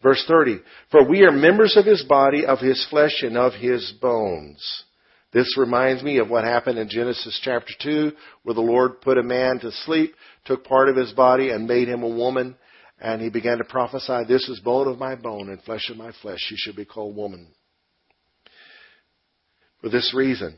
Verse 0.01 0.23
30, 0.27 0.59
For 0.91 1.07
we 1.07 1.23
are 1.23 1.31
members 1.31 1.75
of 1.75 1.85
His 1.85 2.03
body, 2.03 2.45
of 2.45 2.59
His 2.59 2.85
flesh, 2.89 3.21
and 3.21 3.37
of 3.37 3.53
His 3.53 3.93
bones. 4.01 4.83
This 5.31 5.57
reminds 5.57 6.01
me 6.01 6.17
of 6.17 6.29
what 6.29 6.43
happened 6.43 6.79
in 6.79 6.89
Genesis 6.89 7.39
chapter 7.43 7.73
2, 7.81 8.11
where 8.43 8.55
the 8.55 8.61
Lord 8.61 9.01
put 9.01 9.17
a 9.17 9.23
man 9.23 9.59
to 9.59 9.71
sleep, 9.71 10.13
took 10.45 10.63
part 10.63 10.89
of 10.89 10.95
his 10.95 11.11
body, 11.11 11.49
and 11.49 11.67
made 11.67 11.87
him 11.87 12.01
a 12.01 12.07
woman, 12.07 12.55
and 12.99 13.21
he 13.21 13.29
began 13.29 13.59
to 13.59 13.63
prophesy, 13.63 14.23
This 14.27 14.47
is 14.49 14.59
bone 14.61 14.87
of 14.87 14.97
my 14.97 15.15
bone 15.15 15.49
and 15.49 15.61
flesh 15.63 15.89
of 15.89 15.97
my 15.97 16.11
flesh. 16.21 16.39
She 16.39 16.55
should 16.57 16.75
be 16.75 16.85
called 16.85 17.15
woman. 17.15 17.47
For 19.81 19.89
this 19.89 20.13
reason, 20.15 20.57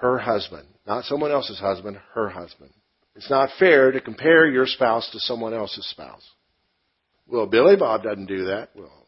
her 0.00 0.18
husband. 0.18 0.66
Not 0.86 1.04
someone 1.04 1.30
else's 1.30 1.58
husband, 1.58 1.98
her 2.14 2.28
husband. 2.28 2.72
It's 3.14 3.30
not 3.30 3.50
fair 3.58 3.92
to 3.92 4.00
compare 4.00 4.48
your 4.48 4.66
spouse 4.66 5.08
to 5.12 5.20
someone 5.20 5.52
else's 5.52 5.88
spouse. 5.90 6.26
Well, 7.26 7.46
Billy 7.46 7.76
Bob 7.76 8.02
doesn't 8.02 8.26
do 8.26 8.46
that. 8.46 8.70
Well, 8.74 9.06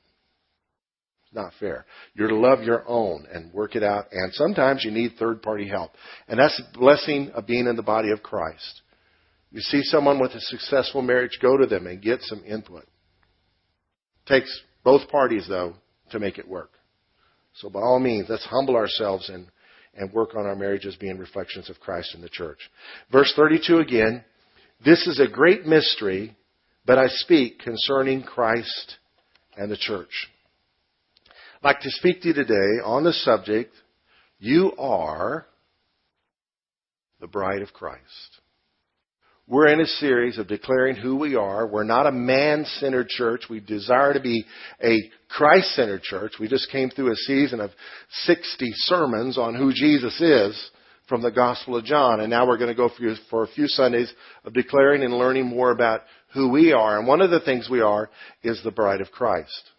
it's 1.25 1.35
not 1.35 1.53
fair. 1.59 1.87
You're 2.15 2.29
to 2.29 2.37
love 2.37 2.63
your 2.63 2.85
own 2.87 3.27
and 3.33 3.53
work 3.53 3.75
it 3.75 3.83
out. 3.83 4.07
And 4.13 4.33
sometimes 4.35 4.85
you 4.85 4.91
need 4.91 5.13
third 5.19 5.43
party 5.43 5.67
help. 5.67 5.93
And 6.29 6.39
that's 6.39 6.57
the 6.57 6.79
blessing 6.79 7.31
of 7.35 7.47
being 7.47 7.67
in 7.67 7.77
the 7.77 7.83
body 7.83 8.11
of 8.11 8.23
Christ. 8.23 8.83
You 9.51 9.61
see 9.61 9.83
someone 9.83 10.21
with 10.21 10.33
a 10.33 10.41
successful 10.41 11.03
marriage, 11.03 11.39
go 11.41 11.57
to 11.57 11.67
them 11.67 11.87
and 11.87 12.03
get 12.03 12.23
some 12.23 12.43
input. 12.45 12.87
Takes 14.27 14.63
both 14.85 15.09
parties, 15.09 15.47
though, 15.49 15.75
to 16.11 16.19
make 16.19 16.39
it 16.39 16.49
work. 16.49 16.71
So 17.55 17.69
by 17.69 17.81
all 17.81 17.99
means, 17.99 18.27
let's 18.29 18.45
humble 18.45 18.77
ourselves 18.77 19.29
and 19.29 19.47
and 19.95 20.13
work 20.13 20.35
on 20.35 20.47
our 20.47 20.57
marriages 20.57 20.97
being 20.97 21.19
reflections 21.19 21.69
of 21.69 21.81
Christ 21.81 22.15
in 22.15 22.23
the 22.23 22.29
church. 22.29 22.59
Verse 23.11 23.33
32 23.37 23.79
again, 23.79 24.25
this 24.85 25.07
is 25.07 25.21
a 25.21 25.29
great 25.29 25.67
mystery, 25.67 26.37
but 26.85 26.99
I 26.99 27.07
speak 27.09 27.61
concerning 27.61 28.23
Christ 28.23 28.97
and 29.57 29.71
the 29.71 29.77
church. 29.77 30.29
I'd 31.63 31.69
like 31.69 31.81
to 31.81 31.91
speak 31.91 32.23
to 32.23 32.29
you 32.29 32.35
today 32.35 32.81
on 32.85 33.05
the 33.05 33.13
subject, 33.13 33.73
you 34.39 34.73
are 34.79 35.47
the 37.21 37.29
bride 37.29 37.63
of 37.63 37.73
Christ. 37.73 38.41
We're 39.52 39.66
in 39.66 39.82
a 39.82 39.87
series 39.87 40.38
of 40.38 40.49
declaring 40.49 40.97
who 40.97 41.14
we 41.14 41.35
are. 41.35 41.66
We're 41.66 41.85
not 41.85 42.06
a 42.06 42.11
man-centered 42.11 43.09
church. 43.09 43.42
We 43.50 43.61
desire 43.61 44.14
to 44.14 44.21
be 44.21 44.47
a 44.82 44.97
Christ-centered 45.28 46.00
church. 46.00 46.32
We 46.40 46.49
just 46.49 46.71
came 46.73 46.88
through 46.88 47.12
a 47.12 47.16
season 47.16 47.61
of 47.61 47.71
60 48.23 48.71
sermons 48.76 49.37
on 49.37 49.54
who 49.54 49.71
Jesus 49.75 50.18
is 50.23 50.71
from 51.06 51.21
the 51.21 51.30
Gospel 51.30 51.76
of 51.76 51.85
John. 51.85 52.21
And 52.21 52.30
now 52.30 52.47
we're 52.47 52.56
going 52.56 52.75
to 52.75 52.75
go 52.75 52.88
for 53.28 53.42
a 53.42 53.49
few 53.49 53.68
Sundays 53.68 54.11
of 54.47 54.54
declaring 54.54 55.02
and 55.02 55.18
learning 55.18 55.49
more 55.49 55.71
about 55.71 56.00
who 56.32 56.49
we 56.49 56.73
are. 56.73 56.99
And 56.99 57.06
one 57.06 57.21
of 57.21 57.30
the 57.30 57.40
things 57.40 57.68
we 57.71 57.82
are 57.82 58.09
is 58.42 58.59
the 58.64 58.71
bride 58.71 59.02
of 59.02 59.12
Christ. 59.12 59.71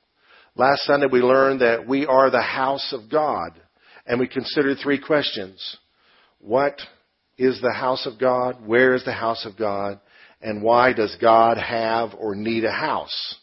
Last 0.55 0.83
Sunday 0.83 1.07
we 1.11 1.21
learned 1.21 1.61
that 1.61 1.87
we 1.87 2.05
are 2.05 2.29
the 2.29 2.43
house 2.43 2.93
of 2.93 3.09
God. 3.09 3.59
And 4.05 4.19
we 4.19 4.27
considered 4.27 4.77
three 4.83 5.01
questions. 5.01 5.77
What 6.37 6.79
is 7.37 7.59
the 7.61 7.73
house 7.73 8.05
of 8.05 8.19
God? 8.19 8.65
Where 8.65 8.93
is 8.93 9.03
the 9.03 9.13
house 9.13 9.45
of 9.45 9.57
God? 9.57 9.99
And 10.41 10.61
why 10.61 10.93
does 10.93 11.15
God 11.21 11.57
have 11.57 12.11
or 12.17 12.35
need 12.35 12.65
a 12.65 12.71
house? 12.71 13.35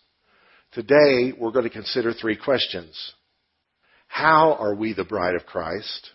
Today, 0.73 1.33
we're 1.37 1.51
going 1.51 1.65
to 1.65 1.71
consider 1.71 2.13
three 2.13 2.37
questions. 2.37 3.15
How 4.07 4.55
are 4.55 4.75
we 4.75 4.93
the 4.93 5.05
bride 5.05 5.35
of 5.35 5.47
Christ? 5.47 6.11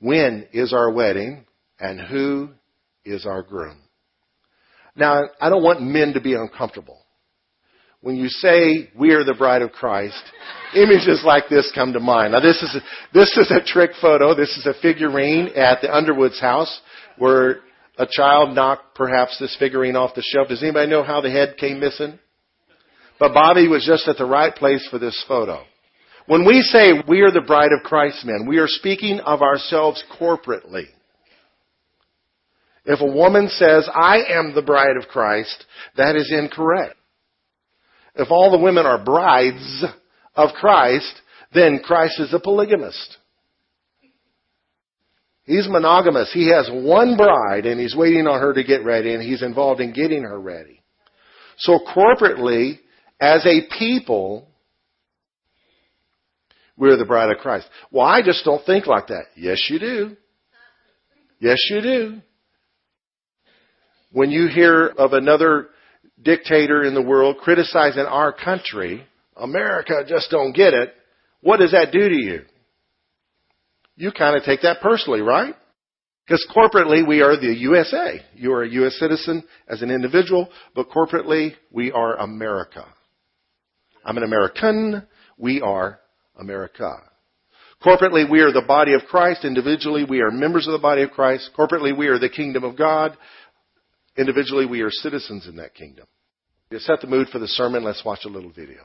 When 0.00 0.48
is 0.52 0.72
our 0.72 0.90
wedding? 0.90 1.46
And 1.78 2.00
who 2.00 2.50
is 3.04 3.24
our 3.24 3.42
groom? 3.42 3.78
Now, 4.96 5.22
I 5.40 5.48
don't 5.48 5.62
want 5.62 5.80
men 5.80 6.12
to 6.14 6.20
be 6.20 6.34
uncomfortable. 6.34 6.98
When 8.02 8.16
you 8.16 8.28
say 8.28 8.90
we 8.98 9.10
are 9.10 9.24
the 9.24 9.34
bride 9.34 9.60
of 9.60 9.72
Christ, 9.72 10.22
images 10.74 11.22
like 11.24 11.44
this 11.50 11.70
come 11.74 11.92
to 11.92 12.00
mind. 12.00 12.32
Now 12.32 12.40
this 12.40 12.62
is 12.62 12.74
a, 12.74 12.80
this 13.12 13.36
is 13.36 13.50
a 13.50 13.62
trick 13.62 13.90
photo. 14.00 14.34
This 14.34 14.56
is 14.56 14.66
a 14.66 14.80
figurine 14.80 15.48
at 15.54 15.82
the 15.82 15.94
Underwoods 15.94 16.40
house 16.40 16.80
where 17.18 17.60
a 17.98 18.06
child 18.10 18.54
knocked 18.54 18.94
perhaps 18.94 19.38
this 19.38 19.54
figurine 19.58 19.96
off 19.96 20.14
the 20.14 20.22
shelf. 20.22 20.48
Does 20.48 20.62
anybody 20.62 20.90
know 20.90 21.02
how 21.02 21.20
the 21.20 21.30
head 21.30 21.56
came 21.58 21.80
missing? 21.80 22.18
But 23.18 23.34
Bobby 23.34 23.68
was 23.68 23.84
just 23.84 24.08
at 24.08 24.16
the 24.16 24.24
right 24.24 24.54
place 24.54 24.86
for 24.90 24.98
this 24.98 25.22
photo. 25.28 25.62
When 26.26 26.46
we 26.46 26.62
say 26.62 26.92
we 27.06 27.20
are 27.20 27.30
the 27.30 27.44
bride 27.46 27.72
of 27.76 27.84
Christ 27.84 28.24
men, 28.24 28.46
we 28.48 28.58
are 28.58 28.66
speaking 28.66 29.20
of 29.20 29.42
ourselves 29.42 30.02
corporately. 30.18 30.84
If 32.86 33.00
a 33.02 33.12
woman 33.12 33.48
says, 33.48 33.86
I 33.94 34.22
am 34.30 34.54
the 34.54 34.62
bride 34.62 34.96
of 34.96 35.08
Christ, 35.08 35.66
that 35.98 36.16
is 36.16 36.32
incorrect. 36.32 36.94
If 38.14 38.30
all 38.30 38.50
the 38.50 38.62
women 38.62 38.86
are 38.86 39.02
brides 39.02 39.84
of 40.34 40.50
Christ, 40.54 41.20
then 41.54 41.80
Christ 41.84 42.20
is 42.20 42.32
a 42.32 42.40
polygamist. 42.40 43.16
He's 45.44 45.68
monogamous. 45.68 46.30
He 46.32 46.50
has 46.50 46.70
one 46.72 47.16
bride 47.16 47.66
and 47.66 47.80
he's 47.80 47.96
waiting 47.96 48.26
on 48.26 48.40
her 48.40 48.52
to 48.52 48.62
get 48.62 48.84
ready 48.84 49.14
and 49.14 49.22
he's 49.22 49.42
involved 49.42 49.80
in 49.80 49.92
getting 49.92 50.22
her 50.22 50.38
ready. 50.38 50.82
So 51.58 51.80
corporately, 51.94 52.78
as 53.20 53.44
a 53.44 53.62
people, 53.78 54.48
we're 56.76 56.96
the 56.96 57.04
bride 57.04 57.30
of 57.30 57.38
Christ. 57.38 57.66
Well, 57.90 58.06
I 58.06 58.22
just 58.22 58.44
don't 58.44 58.64
think 58.64 58.86
like 58.86 59.08
that. 59.08 59.24
Yes, 59.36 59.66
you 59.68 59.78
do. 59.78 60.16
Yes, 61.40 61.58
you 61.68 61.82
do. 61.82 62.20
When 64.12 64.30
you 64.30 64.48
hear 64.48 64.86
of 64.86 65.12
another 65.12 65.68
dictator 66.22 66.84
in 66.84 66.94
the 66.94 67.02
world 67.02 67.38
criticizing 67.38 68.04
our 68.04 68.32
country, 68.32 69.06
America 69.36 70.04
just 70.06 70.30
don't 70.30 70.52
get 70.52 70.74
it, 70.74 70.92
what 71.40 71.58
does 71.58 71.72
that 71.72 71.92
do 71.92 72.08
to 72.08 72.14
you? 72.14 72.42
You 73.96 74.12
kind 74.12 74.36
of 74.36 74.44
take 74.44 74.62
that 74.62 74.80
personally, 74.80 75.20
right? 75.20 75.54
Because 76.26 76.46
corporately, 76.54 77.06
we 77.06 77.22
are 77.22 77.36
the 77.36 77.54
USA. 77.58 78.20
You 78.34 78.52
are 78.52 78.62
a 78.62 78.70
U.S. 78.70 78.96
citizen 78.98 79.42
as 79.68 79.82
an 79.82 79.90
individual, 79.90 80.48
but 80.74 80.88
corporately, 80.88 81.54
we 81.72 81.90
are 81.90 82.16
America. 82.16 82.86
I'm 84.04 84.16
an 84.16 84.22
American. 84.22 85.06
We 85.36 85.60
are 85.60 85.98
America. 86.38 86.94
Corporately, 87.82 88.30
we 88.30 88.40
are 88.40 88.52
the 88.52 88.64
body 88.66 88.92
of 88.92 89.02
Christ. 89.08 89.44
Individually, 89.44 90.04
we 90.08 90.20
are 90.20 90.30
members 90.30 90.66
of 90.66 90.72
the 90.72 90.78
body 90.78 91.02
of 91.02 91.10
Christ. 91.10 91.50
Corporately, 91.58 91.96
we 91.96 92.08
are 92.08 92.18
the 92.18 92.28
kingdom 92.28 92.62
of 92.62 92.76
God. 92.76 93.16
Individually, 94.16 94.66
we 94.66 94.80
are 94.82 94.90
citizens 94.90 95.46
in 95.46 95.56
that 95.56 95.74
kingdom. 95.74 96.06
To 96.72 96.80
set 96.80 97.00
the 97.00 97.06
mood 97.06 97.28
for 97.28 97.38
the 97.38 97.48
sermon, 97.48 97.84
let's 97.84 98.04
watch 98.04 98.24
a 98.24 98.28
little 98.28 98.50
video. 98.50 98.82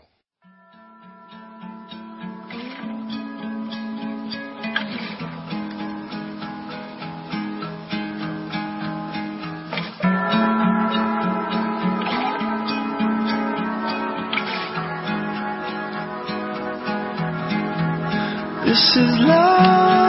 This 18.66 18.98
is 18.98 19.20
love. 19.20 20.05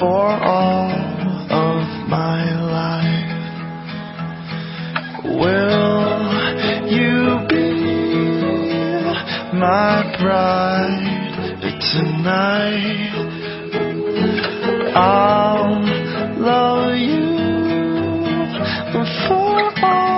For 0.00 0.30
all 0.32 0.90
of 1.50 1.84
my 2.08 2.42
life. 2.72 3.36
Will 5.24 6.20
you 6.88 7.46
be 7.46 7.68
my 9.58 10.16
bride 10.18 11.60
tonight? 11.92 13.12
I'll 14.96 15.84
love 16.40 16.96
you 16.96 17.36
for 19.28 19.84
all. 19.84 20.10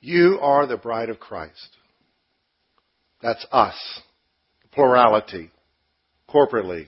You 0.00 0.38
are 0.40 0.66
the 0.66 0.78
bride 0.78 1.10
of 1.10 1.20
Christ. 1.20 1.76
That's 3.22 3.44
us. 3.52 3.76
Plurality. 4.72 5.50
Corporately. 6.28 6.86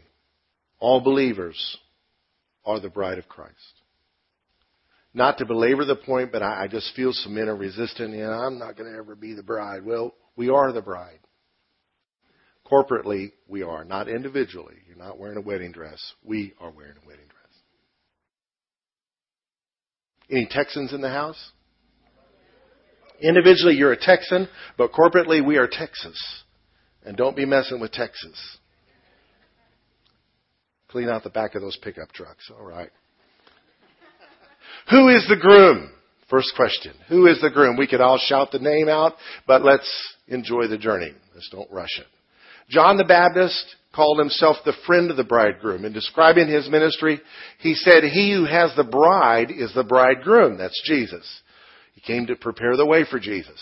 All 0.79 1.01
believers 1.01 1.79
are 2.65 2.81
the 2.81 2.89
bride 2.89 3.19
of 3.19 3.29
Christ. 3.29 3.53
Not 5.15 5.39
to 5.39 5.47
belabor 5.47 5.85
the 5.85 5.97
point, 5.97 6.33
but 6.33 6.43
I, 6.43 6.65
I 6.65 6.69
just 6.69 6.95
feel 6.97 7.13
some 7.13 7.35
men 7.35 7.49
are 7.49 7.57
resistant. 7.57 8.15
You 8.15 8.25
know, 8.25 8.31
I'm 8.31 8.59
not 8.59 8.77
going 8.77 8.91
to 8.91 8.99
ever 8.99 9.15
be 9.15 9.35
the 9.35 9.43
bride. 9.43 9.85
Well, 9.85 10.15
we 10.37 10.49
are 10.49 10.73
the 10.73 10.81
bride. 10.81 11.19
Corporately, 12.71 13.33
we 13.47 13.63
are. 13.63 13.85
Not 13.85 14.09
individually. 14.09 14.77
You're 14.89 14.97
not 14.97 15.19
wearing 15.19 15.37
a 15.37 15.43
wedding 15.43 15.73
dress. 15.73 16.01
We 16.25 16.55
are 16.59 16.71
wearing 16.71 16.95
a 16.97 17.07
wedding 17.07 17.27
dress. 17.27 17.43
Any 20.31 20.49
Texans 20.51 20.95
in 20.95 21.03
the 21.03 21.11
house? 21.11 21.37
Individually, 23.23 23.75
you're 23.75 23.93
a 23.93 24.01
Texan, 24.01 24.49
but 24.77 24.93
corporately, 24.93 25.45
we 25.45 25.57
are 25.57 25.69
Texas. 25.71 26.19
And 27.05 27.17
don't 27.17 27.37
be 27.37 27.47
messing 27.47 27.81
with 27.81 27.93
Texas. 27.93 28.59
Clean 30.89 31.09
out 31.09 31.23
the 31.23 31.31
back 31.31 31.55
of 31.55 31.63
those 31.63 31.77
pickup 31.77 32.13
trucks. 32.13 32.51
All 32.51 32.67
right. 32.67 32.91
Who 34.91 35.09
is 35.09 35.27
the 35.29 35.37
groom? 35.41 35.91
First 36.29 36.53
question. 36.57 36.95
Who 37.09 37.27
is 37.27 37.41
the 37.41 37.51
groom? 37.51 37.77
We 37.77 37.87
could 37.87 38.01
all 38.01 38.19
shout 38.19 38.51
the 38.53 38.59
name 38.59 38.89
out, 38.89 39.15
but 39.47 39.63
let's 39.63 39.89
enjoy 40.29 40.67
the 40.67 40.79
journey. 40.79 41.13
Let's 41.35 41.49
don't 41.51 41.71
rush 41.71 41.99
it. 41.99 42.07
John 42.69 42.97
the 42.97 43.05
Baptist 43.05 43.77
called 43.95 44.19
himself 44.19 44.57
the 44.65 44.73
friend 44.87 45.11
of 45.11 45.17
the 45.17 45.25
bridegroom. 45.25 45.85
In 45.85 45.93
describing 45.93 46.49
his 46.49 46.69
ministry, 46.69 47.21
he 47.59 47.75
said, 47.75 48.05
He 48.05 48.33
who 48.33 48.47
has 48.47 48.75
the 48.77 48.85
bride 48.85 49.51
is 49.51 49.75
the 49.75 49.85
bridegroom. 49.85 50.57
That's 50.57 50.81
Jesus. 50.87 51.42
He 51.93 52.01
came 52.01 52.27
to 52.27 52.37
prepare 52.37 52.77
the 52.77 52.87
way 52.87 53.05
for 53.09 53.21
Jesus. 53.21 53.61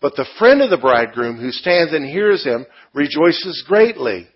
But 0.00 0.16
the 0.16 0.26
friend 0.38 0.62
of 0.62 0.70
the 0.70 0.78
bridegroom 0.78 1.38
who 1.38 1.50
stands 1.50 1.92
and 1.92 2.04
hears 2.04 2.42
him 2.42 2.64
rejoices 2.94 3.64
greatly 3.68 4.26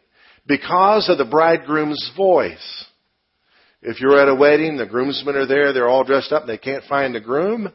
because 0.46 1.08
of 1.08 1.18
the 1.18 1.24
bridegroom's 1.24 2.12
voice. 2.16 2.84
If 3.80 4.00
you're 4.00 4.20
at 4.20 4.28
a 4.28 4.34
wedding, 4.34 4.76
the 4.76 4.86
groomsmen 4.86 5.36
are 5.36 5.46
there, 5.46 5.72
they're 5.72 5.88
all 5.88 6.04
dressed 6.04 6.32
up, 6.32 6.42
and 6.42 6.50
they 6.50 6.58
can't 6.58 6.84
find 6.84 7.14
the 7.14 7.20
groom. 7.20 7.72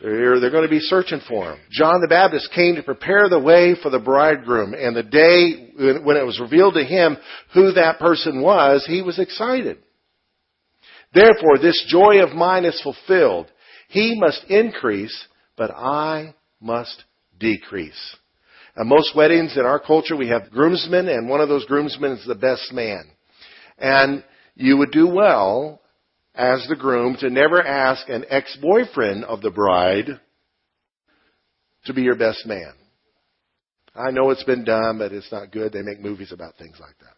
They're, 0.00 0.40
they're 0.40 0.50
going 0.50 0.64
to 0.64 0.68
be 0.68 0.80
searching 0.80 1.20
for 1.28 1.52
him. 1.52 1.60
John 1.70 2.00
the 2.00 2.08
Baptist 2.08 2.50
came 2.52 2.74
to 2.74 2.82
prepare 2.82 3.28
the 3.28 3.38
way 3.38 3.76
for 3.80 3.90
the 3.90 4.00
bridegroom, 4.00 4.74
and 4.74 4.96
the 4.96 5.02
day 5.04 6.00
when 6.02 6.16
it 6.16 6.26
was 6.26 6.40
revealed 6.40 6.74
to 6.74 6.84
him 6.84 7.16
who 7.54 7.72
that 7.72 8.00
person 8.00 8.42
was, 8.42 8.84
he 8.86 9.02
was 9.02 9.20
excited. 9.20 9.78
Therefore, 11.14 11.58
this 11.60 11.84
joy 11.88 12.22
of 12.22 12.34
mine 12.34 12.64
is 12.64 12.80
fulfilled. 12.82 13.46
He 13.92 14.18
must 14.18 14.44
increase, 14.48 15.26
but 15.54 15.70
I 15.70 16.34
must 16.62 17.04
decrease. 17.38 18.16
At 18.74 18.86
most 18.86 19.14
weddings 19.14 19.54
in 19.58 19.66
our 19.66 19.78
culture, 19.78 20.16
we 20.16 20.28
have 20.28 20.50
groomsmen, 20.50 21.08
and 21.08 21.28
one 21.28 21.42
of 21.42 21.50
those 21.50 21.66
groomsmen 21.66 22.12
is 22.12 22.26
the 22.26 22.34
best 22.34 22.72
man. 22.72 23.04
And 23.76 24.24
you 24.54 24.78
would 24.78 24.92
do 24.92 25.06
well 25.08 25.82
as 26.34 26.66
the 26.70 26.76
groom 26.76 27.18
to 27.20 27.28
never 27.28 27.62
ask 27.62 28.08
an 28.08 28.24
ex-boyfriend 28.30 29.24
of 29.24 29.42
the 29.42 29.50
bride 29.50 30.08
to 31.84 31.92
be 31.92 32.00
your 32.00 32.16
best 32.16 32.46
man. 32.46 32.72
I 33.94 34.10
know 34.10 34.30
it's 34.30 34.44
been 34.44 34.64
done, 34.64 34.96
but 34.96 35.12
it's 35.12 35.30
not 35.30 35.52
good. 35.52 35.74
They 35.74 35.82
make 35.82 36.00
movies 36.00 36.32
about 36.32 36.56
things 36.56 36.78
like 36.80 36.96
that. 37.00 37.16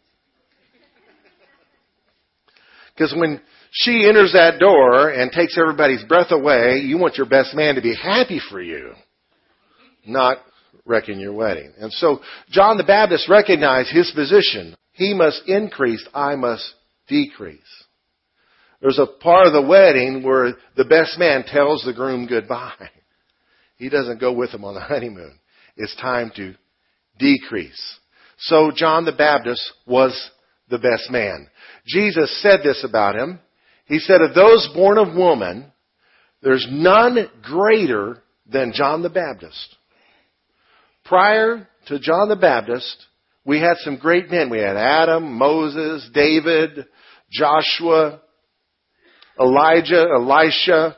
Because 2.93 3.15
when 3.17 3.39
she 3.77 4.07
enters 4.07 4.31
that 4.31 4.57
door 4.57 5.09
and 5.09 5.31
takes 5.31 5.57
everybody's 5.57 6.03
breath 6.05 6.31
away, 6.31 6.77
you 6.77 6.97
want 6.97 7.17
your 7.17 7.27
best 7.27 7.53
man 7.53 7.75
to 7.75 7.81
be 7.81 7.93
happy 7.93 8.39
for 8.49 8.61
you, 8.61 8.93
not 10.07 10.37
wrecking 10.85 11.19
your 11.19 11.33
wedding. 11.33 11.73
And 11.77 11.91
so 11.91 12.21
John 12.49 12.77
the 12.77 12.85
Baptist 12.85 13.27
recognized 13.27 13.89
his 13.89 14.09
position. 14.15 14.77
He 14.93 15.13
must 15.13 15.41
increase, 15.45 16.07
I 16.13 16.35
must 16.35 16.63
decrease. 17.09 17.59
There's 18.81 18.99
a 18.99 19.07
part 19.07 19.47
of 19.47 19.53
the 19.53 19.61
wedding 19.61 20.23
where 20.23 20.53
the 20.77 20.85
best 20.85 21.19
man 21.19 21.43
tells 21.43 21.83
the 21.83 21.93
groom 21.93 22.27
goodbye. 22.27 22.89
He 23.77 23.89
doesn't 23.89 24.21
go 24.21 24.31
with 24.31 24.51
him 24.51 24.63
on 24.63 24.73
the 24.73 24.79
honeymoon. 24.79 25.37
It's 25.75 25.95
time 25.97 26.31
to 26.37 26.55
decrease. 27.19 27.99
So 28.37 28.71
John 28.73 29.03
the 29.03 29.11
Baptist 29.11 29.61
was 29.85 30.31
the 30.69 30.77
best 30.77 31.11
man. 31.11 31.49
Jesus 31.85 32.41
said 32.41 32.61
this 32.63 32.85
about 32.87 33.15
him. 33.15 33.41
He 33.85 33.99
said, 33.99 34.21
of 34.21 34.33
those 34.33 34.69
born 34.73 34.97
of 34.97 35.15
woman, 35.15 35.71
there's 36.41 36.67
none 36.69 37.29
greater 37.43 38.21
than 38.47 38.73
John 38.73 39.03
the 39.03 39.09
Baptist. 39.09 39.75
Prior 41.03 41.67
to 41.87 41.99
John 41.99 42.29
the 42.29 42.35
Baptist, 42.35 42.97
We 43.45 43.59
had 43.59 43.77
some 43.77 43.97
great 43.97 44.31
men. 44.31 44.49
We 44.49 44.57
had 44.57 44.75
Adam, 44.75 45.33
Moses, 45.37 46.09
David, 46.13 46.87
Joshua, 47.31 48.21
Elijah, 49.39 50.07
Elisha, 50.15 50.97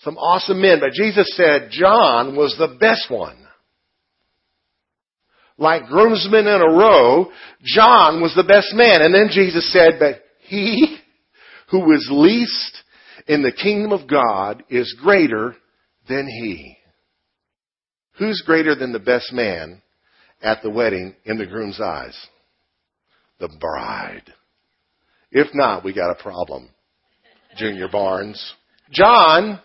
some 0.00 0.16
awesome 0.16 0.62
men. 0.62 0.78
But 0.78 0.92
Jesus 0.92 1.36
said 1.36 1.70
John 1.72 2.36
was 2.36 2.54
the 2.58 2.76
best 2.78 3.10
one. 3.10 3.36
Like 5.58 5.86
groomsmen 5.86 6.46
in 6.46 6.62
a 6.62 6.72
row, 6.72 7.26
John 7.62 8.22
was 8.22 8.34
the 8.34 8.44
best 8.44 8.72
man. 8.72 9.02
And 9.02 9.12
then 9.12 9.28
Jesus 9.30 9.70
said, 9.72 9.98
but 9.98 10.22
he 10.42 10.96
who 11.70 11.92
is 11.92 12.08
least 12.10 12.82
in 13.26 13.42
the 13.42 13.52
kingdom 13.52 13.92
of 13.92 14.08
God 14.08 14.62
is 14.68 14.96
greater 15.00 15.54
than 16.08 16.26
he. 16.26 16.76
Who's 18.18 18.42
greater 18.44 18.74
than 18.74 18.92
the 18.92 18.98
best 18.98 19.32
man 19.32 19.82
at 20.42 20.62
the 20.62 20.70
wedding 20.70 21.14
in 21.24 21.38
the 21.38 21.46
groom's 21.46 21.80
eyes? 21.80 22.16
The 23.38 23.48
bride. 23.60 24.32
If 25.30 25.48
not, 25.54 25.84
we 25.84 25.94
got 25.94 26.10
a 26.10 26.22
problem. 26.22 26.68
Junior 27.56 27.88
Barnes. 27.88 28.54
John 28.90 29.60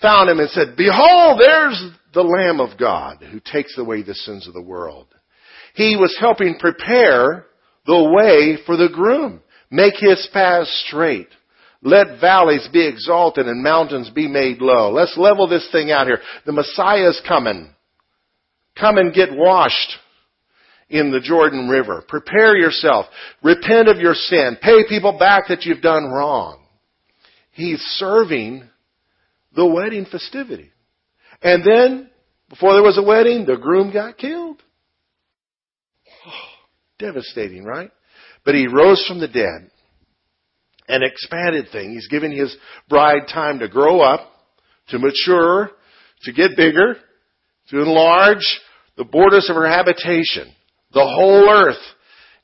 found 0.00 0.30
him 0.30 0.40
and 0.40 0.50
said, 0.50 0.74
Behold, 0.76 1.40
there's 1.40 1.90
the 2.14 2.22
Lamb 2.22 2.60
of 2.60 2.78
God 2.78 3.22
who 3.30 3.40
takes 3.40 3.76
away 3.78 4.02
the 4.02 4.14
sins 4.14 4.48
of 4.48 4.54
the 4.54 4.62
world. 4.62 5.06
He 5.74 5.96
was 5.96 6.16
helping 6.18 6.58
prepare 6.58 7.46
the 7.86 8.10
way 8.14 8.62
for 8.66 8.76
the 8.76 8.88
groom. 8.92 9.42
Make 9.70 9.94
his 9.96 10.28
path 10.32 10.66
straight. 10.66 11.28
Let 11.82 12.20
valleys 12.20 12.68
be 12.72 12.86
exalted 12.86 13.46
and 13.46 13.62
mountains 13.62 14.08
be 14.10 14.28
made 14.28 14.60
low. 14.60 14.92
Let's 14.92 15.16
level 15.16 15.48
this 15.48 15.68
thing 15.72 15.90
out 15.90 16.06
here. 16.06 16.20
The 16.46 16.52
Messiah's 16.52 17.20
coming. 17.26 17.74
Come 18.78 18.98
and 18.98 19.12
get 19.12 19.32
washed 19.32 19.98
in 20.88 21.10
the 21.10 21.20
Jordan 21.20 21.68
River. 21.68 22.04
Prepare 22.06 22.56
yourself. 22.56 23.06
Repent 23.42 23.88
of 23.88 23.98
your 23.98 24.14
sin. 24.14 24.58
Pay 24.62 24.86
people 24.88 25.18
back 25.18 25.48
that 25.48 25.64
you've 25.64 25.82
done 25.82 26.04
wrong. 26.04 26.64
He's 27.50 27.80
serving 27.80 28.62
the 29.54 29.66
wedding 29.66 30.06
festivity. 30.10 30.70
And 31.42 31.64
then, 31.64 32.10
before 32.48 32.74
there 32.74 32.82
was 32.82 32.98
a 32.98 33.02
wedding, 33.02 33.44
the 33.44 33.56
groom 33.56 33.92
got 33.92 34.18
killed. 34.18 34.62
Oh, 36.26 36.30
devastating, 37.00 37.64
right? 37.64 37.90
But 38.44 38.54
he 38.54 38.68
rose 38.68 39.04
from 39.08 39.18
the 39.18 39.28
dead. 39.28 39.71
An 40.88 41.02
expanded 41.02 41.66
thing. 41.70 41.92
He's 41.92 42.08
giving 42.08 42.32
his 42.32 42.54
bride 42.88 43.28
time 43.32 43.60
to 43.60 43.68
grow 43.68 44.00
up, 44.00 44.20
to 44.88 44.98
mature, 44.98 45.70
to 46.24 46.32
get 46.32 46.56
bigger, 46.56 46.96
to 47.70 47.80
enlarge 47.80 48.60
the 48.96 49.04
borders 49.04 49.48
of 49.48 49.56
her 49.56 49.68
habitation. 49.68 50.52
The 50.92 51.04
whole 51.04 51.48
earth 51.48 51.82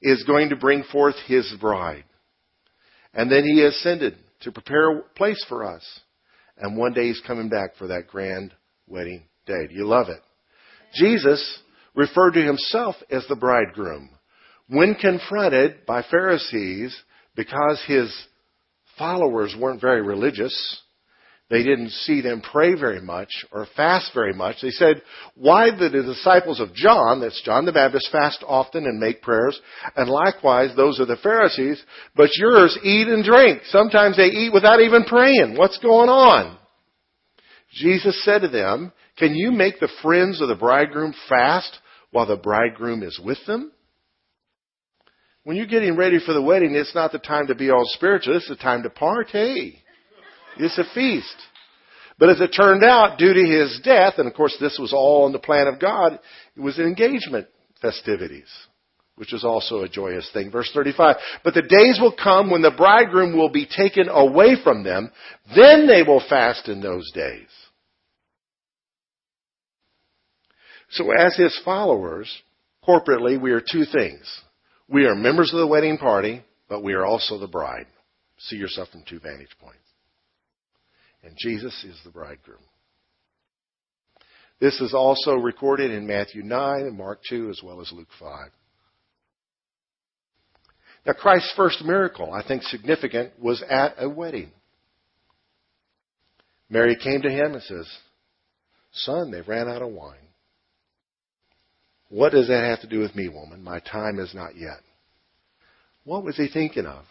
is 0.00 0.24
going 0.24 0.50
to 0.50 0.56
bring 0.56 0.84
forth 0.84 1.16
his 1.26 1.52
bride. 1.60 2.04
And 3.12 3.30
then 3.30 3.44
he 3.44 3.62
ascended 3.62 4.16
to 4.42 4.52
prepare 4.52 4.98
a 4.98 5.02
place 5.16 5.44
for 5.48 5.64
us. 5.64 5.84
And 6.56 6.76
one 6.76 6.92
day 6.92 7.08
he's 7.08 7.22
coming 7.26 7.48
back 7.48 7.76
for 7.76 7.88
that 7.88 8.06
grand 8.08 8.54
wedding 8.86 9.24
day. 9.46 9.66
Do 9.68 9.74
you 9.74 9.86
love 9.86 10.08
it? 10.08 10.20
Jesus 10.94 11.60
referred 11.94 12.32
to 12.32 12.42
himself 12.42 12.94
as 13.10 13.26
the 13.28 13.36
bridegroom. 13.36 14.10
When 14.68 14.94
confronted 14.94 15.86
by 15.86 16.02
Pharisees 16.10 16.96
because 17.38 17.80
his 17.86 18.12
followers 18.98 19.54
weren't 19.56 19.80
very 19.80 20.02
religious, 20.02 20.82
they 21.48 21.62
didn't 21.62 21.90
see 21.90 22.20
them 22.20 22.42
pray 22.42 22.74
very 22.74 23.00
much 23.00 23.28
or 23.52 23.64
fast 23.76 24.10
very 24.12 24.34
much. 24.34 24.56
They 24.60 24.72
said, 24.72 25.02
why 25.36 25.70
did 25.70 25.92
the 25.92 26.02
disciples 26.02 26.58
of 26.58 26.74
John, 26.74 27.20
that's 27.20 27.40
John 27.44 27.64
the 27.64 27.72
Baptist, 27.72 28.08
fast 28.10 28.42
often 28.44 28.86
and 28.86 28.98
make 28.98 29.22
prayers? 29.22 29.58
And 29.94 30.10
likewise, 30.10 30.74
those 30.74 30.98
of 30.98 31.06
the 31.06 31.16
Pharisees, 31.16 31.80
but 32.16 32.30
yours 32.34 32.76
eat 32.82 33.06
and 33.06 33.24
drink. 33.24 33.60
Sometimes 33.66 34.16
they 34.16 34.24
eat 34.24 34.52
without 34.52 34.80
even 34.80 35.04
praying. 35.04 35.54
What's 35.56 35.78
going 35.78 36.08
on? 36.08 36.58
Jesus 37.70 38.20
said 38.24 38.40
to 38.40 38.48
them, 38.48 38.92
can 39.16 39.36
you 39.36 39.52
make 39.52 39.78
the 39.78 39.92
friends 40.02 40.40
of 40.40 40.48
the 40.48 40.56
bridegroom 40.56 41.14
fast 41.28 41.78
while 42.10 42.26
the 42.26 42.36
bridegroom 42.36 43.04
is 43.04 43.20
with 43.24 43.38
them? 43.46 43.70
When 45.48 45.56
you're 45.56 45.64
getting 45.64 45.96
ready 45.96 46.20
for 46.20 46.34
the 46.34 46.42
wedding, 46.42 46.74
it's 46.74 46.94
not 46.94 47.10
the 47.10 47.18
time 47.18 47.46
to 47.46 47.54
be 47.54 47.70
all 47.70 47.84
spiritual. 47.86 48.36
It's 48.36 48.50
the 48.50 48.54
time 48.54 48.82
to 48.82 48.90
party. 48.90 49.82
It's 50.58 50.76
a 50.76 50.84
feast. 50.94 51.36
But 52.18 52.28
as 52.28 52.42
it 52.42 52.48
turned 52.48 52.84
out, 52.84 53.16
due 53.18 53.32
to 53.32 53.42
his 53.46 53.80
death, 53.82 54.18
and 54.18 54.28
of 54.28 54.34
course 54.34 54.54
this 54.60 54.78
was 54.78 54.92
all 54.92 55.26
in 55.26 55.32
the 55.32 55.38
plan 55.38 55.66
of 55.66 55.80
God, 55.80 56.18
it 56.54 56.60
was 56.60 56.78
engagement 56.78 57.46
festivities, 57.80 58.50
which 59.16 59.32
is 59.32 59.42
also 59.42 59.80
a 59.80 59.88
joyous 59.88 60.28
thing. 60.34 60.50
Verse 60.50 60.70
35, 60.74 61.16
but 61.42 61.54
the 61.54 61.62
days 61.62 61.98
will 61.98 62.14
come 62.14 62.50
when 62.50 62.60
the 62.60 62.70
bridegroom 62.70 63.34
will 63.34 63.48
be 63.48 63.64
taken 63.64 64.10
away 64.10 64.54
from 64.62 64.84
them, 64.84 65.10
then 65.56 65.86
they 65.86 66.02
will 66.02 66.22
fast 66.28 66.68
in 66.68 66.82
those 66.82 67.10
days. 67.12 67.48
So 70.90 71.10
as 71.10 71.36
his 71.36 71.58
followers, 71.64 72.30
corporately, 72.86 73.40
we 73.40 73.52
are 73.52 73.62
two 73.62 73.86
things. 73.90 74.42
We 74.88 75.04
are 75.04 75.14
members 75.14 75.52
of 75.52 75.58
the 75.58 75.66
wedding 75.66 75.98
party, 75.98 76.42
but 76.68 76.82
we 76.82 76.94
are 76.94 77.04
also 77.04 77.38
the 77.38 77.46
bride. 77.46 77.86
See 78.38 78.56
yourself 78.56 78.88
from 78.90 79.04
two 79.08 79.20
vantage 79.20 79.56
points. 79.60 79.78
And 81.22 81.36
Jesus 81.38 81.84
is 81.84 81.98
the 82.04 82.10
bridegroom. 82.10 82.62
This 84.60 84.80
is 84.80 84.94
also 84.94 85.34
recorded 85.34 85.90
in 85.90 86.06
Matthew 86.06 86.42
9 86.42 86.80
and 86.80 86.96
Mark 86.96 87.20
2 87.28 87.50
as 87.50 87.60
well 87.62 87.80
as 87.80 87.92
Luke 87.92 88.08
5. 88.18 88.48
Now 91.06 91.12
Christ's 91.12 91.52
first 91.56 91.84
miracle, 91.84 92.32
I 92.32 92.46
think 92.46 92.62
significant, 92.62 93.32
was 93.38 93.62
at 93.68 93.94
a 93.98 94.08
wedding. 94.08 94.50
Mary 96.68 96.96
came 96.96 97.22
to 97.22 97.30
him 97.30 97.54
and 97.54 97.62
says, 97.62 97.88
Son, 98.92 99.30
they've 99.30 99.46
ran 99.46 99.68
out 99.68 99.82
of 99.82 99.90
wine. 99.90 100.27
What 102.08 102.32
does 102.32 102.48
that 102.48 102.64
have 102.64 102.80
to 102.80 102.86
do 102.86 103.00
with 103.00 103.14
me, 103.14 103.28
woman? 103.28 103.62
My 103.62 103.80
time 103.80 104.18
is 104.18 104.34
not 104.34 104.56
yet. 104.56 104.80
What 106.04 106.24
was 106.24 106.36
he 106.36 106.48
thinking 106.48 106.86
of? 106.86 107.04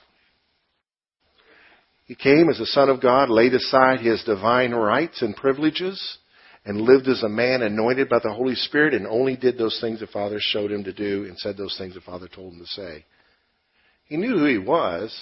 He 2.05 2.15
came 2.15 2.49
as 2.49 2.59
a 2.59 2.65
son 2.65 2.89
of 2.89 3.01
God, 3.01 3.29
laid 3.29 3.53
aside 3.53 3.99
his 3.99 4.23
divine 4.23 4.71
rights 4.71 5.21
and 5.21 5.35
privileges, 5.35 6.17
and 6.65 6.81
lived 6.81 7.07
as 7.07 7.21
a 7.21 7.29
man 7.29 7.61
anointed 7.61 8.09
by 8.09 8.19
the 8.23 8.33
Holy 8.33 8.55
Spirit 8.55 8.93
and 8.93 9.05
only 9.05 9.35
did 9.35 9.57
those 9.57 9.77
things 9.79 9.99
the 9.99 10.07
Father 10.07 10.37
showed 10.39 10.71
him 10.71 10.83
to 10.85 10.93
do 10.93 11.25
and 11.25 11.37
said 11.37 11.57
those 11.57 11.77
things 11.77 11.93
the 11.93 12.01
Father 12.01 12.27
told 12.27 12.53
him 12.53 12.59
to 12.59 12.65
say. 12.65 13.05
He 14.05 14.17
knew 14.17 14.37
who 14.39 14.45
he 14.45 14.57
was. 14.57 15.13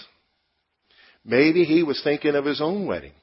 Maybe 1.26 1.64
he 1.64 1.84
was 1.84 2.02
thinking 2.04 2.36
of 2.36 2.46
his 2.46 2.62
own 2.62 2.86
wedding. 2.86 3.14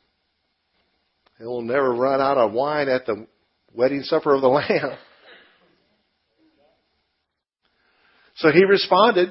He'll 1.38 1.62
never 1.62 1.95
run 1.95 2.21
out 2.21 2.37
of 2.37 2.53
wine 2.53 2.88
at 2.88 3.07
the 3.07 3.27
wedding 3.73 4.03
supper 4.03 4.35
of 4.35 4.41
the 4.41 4.49
Lamb. 4.49 4.99
So 8.37 8.51
he 8.51 8.64
responded, 8.64 9.31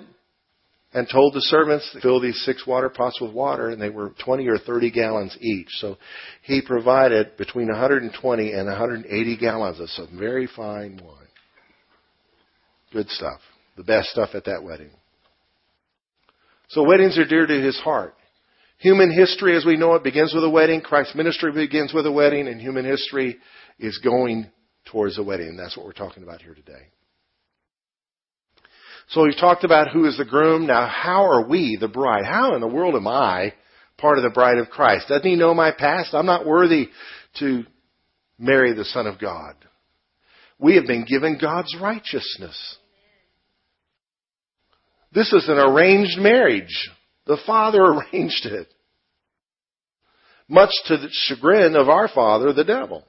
and 0.93 1.07
told 1.09 1.33
the 1.33 1.41
servants 1.41 1.89
to 1.93 2.01
fill 2.01 2.19
these 2.19 2.41
six 2.45 2.67
water 2.67 2.89
pots 2.89 3.19
with 3.21 3.31
water, 3.31 3.69
and 3.69 3.81
they 3.81 3.89
were 3.89 4.13
20 4.23 4.47
or 4.47 4.57
30 4.57 4.91
gallons 4.91 5.37
each. 5.39 5.69
So 5.79 5.97
he 6.43 6.61
provided 6.61 7.37
between 7.37 7.67
120 7.67 8.51
and 8.51 8.67
180 8.67 9.37
gallons 9.37 9.79
of 9.79 9.89
some 9.89 10.17
very 10.19 10.47
fine 10.47 10.99
wine. 11.03 11.17
Good 12.91 13.09
stuff. 13.09 13.39
The 13.77 13.83
best 13.83 14.09
stuff 14.09 14.31
at 14.33 14.45
that 14.45 14.63
wedding. 14.63 14.91
So 16.69 16.83
weddings 16.83 17.17
are 17.17 17.25
dear 17.25 17.45
to 17.45 17.61
his 17.61 17.79
heart. 17.79 18.15
Human 18.79 19.11
history 19.11 19.55
as 19.55 19.63
we 19.63 19.77
know 19.77 19.95
it 19.95 20.03
begins 20.03 20.33
with 20.33 20.43
a 20.43 20.49
wedding. 20.49 20.81
Christ's 20.81 21.15
ministry 21.15 21.53
begins 21.53 21.93
with 21.93 22.05
a 22.05 22.11
wedding, 22.11 22.47
and 22.47 22.59
human 22.59 22.83
history 22.83 23.37
is 23.79 23.97
going 23.99 24.47
towards 24.85 25.17
a 25.17 25.23
wedding. 25.23 25.55
That's 25.55 25.77
what 25.77 25.85
we're 25.85 25.93
talking 25.93 26.23
about 26.23 26.41
here 26.41 26.55
today. 26.55 26.89
So 29.11 29.23
we've 29.23 29.37
talked 29.37 29.65
about 29.65 29.91
who 29.91 30.05
is 30.05 30.17
the 30.17 30.23
groom. 30.23 30.67
Now, 30.67 30.87
how 30.87 31.25
are 31.25 31.45
we 31.45 31.77
the 31.79 31.89
bride? 31.89 32.23
How 32.23 32.55
in 32.55 32.61
the 32.61 32.67
world 32.67 32.95
am 32.95 33.07
I 33.07 33.53
part 33.97 34.17
of 34.17 34.23
the 34.23 34.29
bride 34.29 34.57
of 34.57 34.69
Christ? 34.69 35.09
Doesn't 35.09 35.29
he 35.29 35.35
know 35.35 35.53
my 35.53 35.71
past? 35.71 36.13
I'm 36.13 36.25
not 36.25 36.45
worthy 36.45 36.87
to 37.39 37.65
marry 38.39 38.73
the 38.73 38.85
Son 38.85 39.07
of 39.07 39.19
God. 39.19 39.55
We 40.59 40.75
have 40.75 40.85
been 40.85 41.05
given 41.05 41.37
God's 41.41 41.75
righteousness. 41.81 42.77
This 45.11 45.33
is 45.33 45.49
an 45.49 45.57
arranged 45.57 46.17
marriage. 46.17 46.89
The 47.25 47.37
Father 47.45 47.81
arranged 48.13 48.45
it. 48.45 48.73
Much 50.47 50.71
to 50.85 50.95
the 50.95 51.09
chagrin 51.11 51.75
of 51.75 51.89
our 51.89 52.07
father, 52.07 52.53
the 52.53 52.63
devil. 52.63 53.03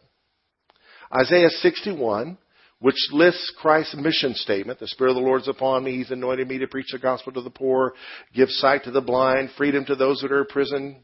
Isaiah 1.14 1.50
61 1.50 2.38
which 2.82 2.96
lists 3.12 3.52
Christ's 3.58 3.94
mission 3.94 4.34
statement. 4.34 4.80
The 4.80 4.88
Spirit 4.88 5.10
of 5.10 5.16
the 5.16 5.22
Lord 5.22 5.42
is 5.42 5.48
upon 5.48 5.84
me. 5.84 5.96
He's 5.96 6.10
anointed 6.10 6.48
me 6.48 6.58
to 6.58 6.66
preach 6.66 6.90
the 6.90 6.98
gospel 6.98 7.32
to 7.32 7.40
the 7.40 7.48
poor, 7.48 7.94
give 8.34 8.48
sight 8.50 8.84
to 8.84 8.90
the 8.90 9.00
blind, 9.00 9.50
freedom 9.56 9.84
to 9.86 9.94
those 9.94 10.20
that 10.20 10.32
are 10.32 10.40
in 10.40 10.46
prison. 10.46 10.96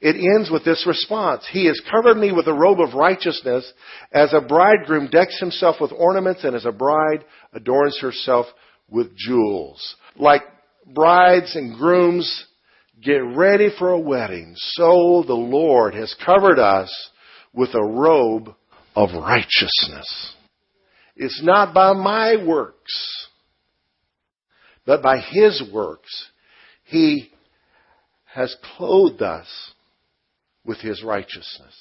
It 0.00 0.16
ends 0.16 0.50
with 0.50 0.64
this 0.64 0.86
response. 0.86 1.46
He 1.52 1.66
has 1.66 1.80
covered 1.90 2.16
me 2.16 2.32
with 2.32 2.48
a 2.48 2.52
robe 2.52 2.80
of 2.80 2.94
righteousness 2.94 3.70
as 4.10 4.32
a 4.32 4.40
bridegroom 4.40 5.08
decks 5.10 5.38
himself 5.38 5.76
with 5.80 5.92
ornaments 5.92 6.44
and 6.44 6.56
as 6.56 6.64
a 6.64 6.72
bride 6.72 7.24
adorns 7.52 7.98
herself 8.00 8.46
with 8.88 9.14
jewels. 9.14 9.96
Like 10.16 10.42
brides 10.94 11.54
and 11.54 11.76
grooms 11.76 12.46
get 13.02 13.18
ready 13.18 13.68
for 13.78 13.90
a 13.90 14.00
wedding, 14.00 14.54
so 14.56 15.22
the 15.26 15.34
Lord 15.34 15.94
has 15.94 16.16
covered 16.24 16.58
us 16.58 16.90
with 17.52 17.74
a 17.74 17.84
robe 17.84 18.54
of 18.96 19.10
righteousness. 19.12 20.34
It's 21.18 21.42
not 21.42 21.74
by 21.74 21.92
my 21.94 22.36
works, 22.46 23.26
but 24.86 25.02
by 25.02 25.18
His 25.18 25.62
works. 25.72 26.28
He 26.84 27.30
has 28.24 28.54
clothed 28.76 29.20
us 29.20 29.46
with 30.64 30.78
His 30.78 31.02
righteousness. 31.02 31.74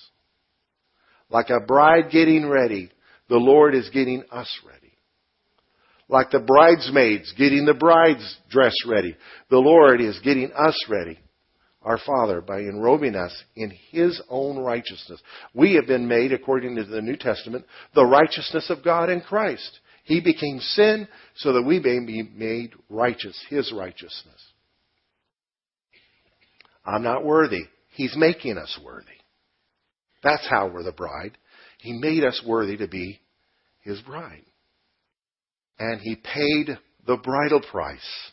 Like 1.30 1.50
a 1.52 1.66
bride 1.66 2.10
getting 2.12 2.50
ready, 2.50 2.90
the 3.30 3.38
Lord 3.38 3.76
is 3.76 3.90
getting 3.90 4.24
us 4.32 4.50
ready. 4.66 4.94
Like 6.10 6.32
the 6.32 6.40
bridesmaids 6.40 7.34
getting 7.38 7.66
the 7.66 7.74
bride's 7.74 8.38
dress 8.50 8.74
ready, 8.88 9.16
the 9.50 9.58
Lord 9.60 10.02
is 10.02 10.20
getting 10.24 10.52
us 10.52 10.86
ready 10.90 11.20
our 11.88 11.98
Father 12.06 12.42
by 12.42 12.60
enrobing 12.60 13.16
us 13.16 13.34
in 13.56 13.72
His 13.92 14.22
own 14.30 14.58
righteousness. 14.58 15.22
We 15.54 15.76
have 15.76 15.88
been 15.88 16.06
made, 16.06 16.34
according 16.34 16.76
to 16.76 16.84
the 16.84 17.02
New 17.02 17.16
Testament, 17.16 17.66
the 17.96 18.06
righteousness 18.06 18.70
of 18.70 18.84
God 18.84 19.10
in 19.10 19.22
Christ. 19.22 19.80
He 20.04 20.20
became 20.20 20.60
sin 20.60 21.08
so 21.38 21.54
that 21.54 21.64
we 21.64 21.80
may 21.80 22.06
be 22.06 22.24
made 22.36 22.74
righteous, 22.90 23.42
His 23.50 23.72
righteousness. 23.74 24.44
I'm 26.86 27.04
not 27.04 27.24
worthy. 27.24 27.64
He's 27.92 28.18
making 28.18 28.58
us 28.58 28.78
worthy. 28.84 29.08
That's 30.24 30.48
how 30.50 30.68
we're 30.68 30.84
the 30.84 30.92
bride. 30.92 31.38
He 31.80 31.94
made 31.94 32.26
us 32.26 32.44
worthy 32.46 32.76
to 32.78 32.90
be 32.90 33.22
His 33.80 34.02
bride. 34.02 34.44
And 35.80 36.02
He 36.02 36.16
paid 36.18 36.78
the 37.06 37.16
bridal 37.16 37.62
price 37.62 38.32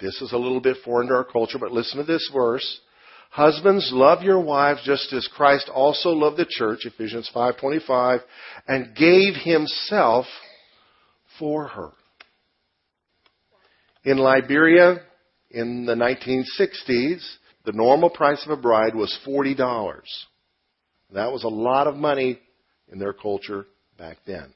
this 0.00 0.20
is 0.22 0.32
a 0.32 0.38
little 0.38 0.60
bit 0.60 0.78
foreign 0.84 1.08
to 1.08 1.14
our 1.14 1.24
culture, 1.24 1.58
but 1.58 1.72
listen 1.72 1.98
to 1.98 2.04
this 2.04 2.30
verse. 2.32 2.80
Husbands, 3.30 3.90
love 3.92 4.22
your 4.22 4.40
wives 4.40 4.80
just 4.84 5.12
as 5.12 5.28
Christ 5.28 5.68
also 5.72 6.10
loved 6.10 6.36
the 6.36 6.46
church, 6.48 6.84
Ephesians 6.84 7.30
5:25, 7.34 8.22
and 8.66 8.94
gave 8.96 9.34
himself 9.36 10.26
for 11.38 11.68
her. 11.68 11.92
In 14.04 14.18
Liberia 14.18 15.02
in 15.50 15.84
the 15.84 15.94
1960s, 15.94 17.38
the 17.64 17.72
normal 17.72 18.10
price 18.10 18.44
of 18.44 18.50
a 18.50 18.60
bride 18.60 18.94
was 18.94 19.16
$40. 19.24 19.56
That 21.12 21.32
was 21.32 21.44
a 21.44 21.48
lot 21.48 21.86
of 21.86 21.96
money 21.96 22.40
in 22.88 22.98
their 22.98 23.12
culture 23.12 23.66
back 23.98 24.18
then. 24.26 24.54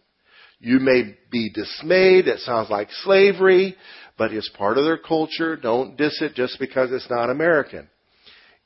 You 0.60 0.78
may 0.78 1.16
be 1.30 1.50
dismayed. 1.50 2.28
It 2.28 2.40
sounds 2.40 2.70
like 2.70 2.88
slavery 3.02 3.76
but 4.16 4.32
it's 4.32 4.50
part 4.56 4.78
of 4.78 4.84
their 4.84 4.98
culture. 4.98 5.56
Don't 5.56 5.96
diss 5.96 6.20
it 6.20 6.34
just 6.34 6.58
because 6.58 6.92
it's 6.92 7.10
not 7.10 7.30
American. 7.30 7.88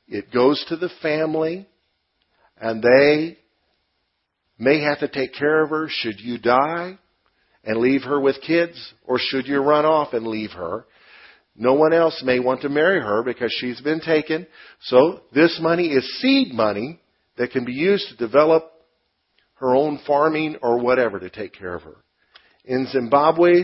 It 0.07 0.31
goes 0.31 0.63
to 0.69 0.75
the 0.75 0.89
family, 1.01 1.67
and 2.59 2.81
they 2.81 3.37
may 4.57 4.81
have 4.81 4.99
to 4.99 5.07
take 5.07 5.33
care 5.33 5.63
of 5.63 5.69
her 5.69 5.87
should 5.89 6.19
you 6.19 6.37
die 6.37 6.97
and 7.63 7.77
leave 7.77 8.03
her 8.03 8.19
with 8.19 8.41
kids, 8.45 8.93
or 9.05 9.17
should 9.19 9.47
you 9.47 9.59
run 9.59 9.85
off 9.85 10.13
and 10.13 10.25
leave 10.25 10.51
her. 10.51 10.85
No 11.55 11.73
one 11.73 11.93
else 11.93 12.21
may 12.23 12.39
want 12.39 12.61
to 12.61 12.69
marry 12.69 13.01
her 13.01 13.21
because 13.21 13.53
she's 13.59 13.81
been 13.81 13.99
taken. 13.99 14.47
So 14.83 15.21
this 15.33 15.59
money 15.61 15.87
is 15.87 16.19
seed 16.19 16.53
money 16.53 17.01
that 17.37 17.51
can 17.51 17.65
be 17.65 17.73
used 17.73 18.07
to 18.09 18.15
develop 18.15 18.71
her 19.59 19.75
own 19.75 19.99
farming 20.07 20.57
or 20.61 20.79
whatever 20.79 21.19
to 21.19 21.29
take 21.29 21.53
care 21.53 21.75
of 21.75 21.83
her. 21.83 21.97
In 22.65 22.87
Zimbabwe, 22.91 23.63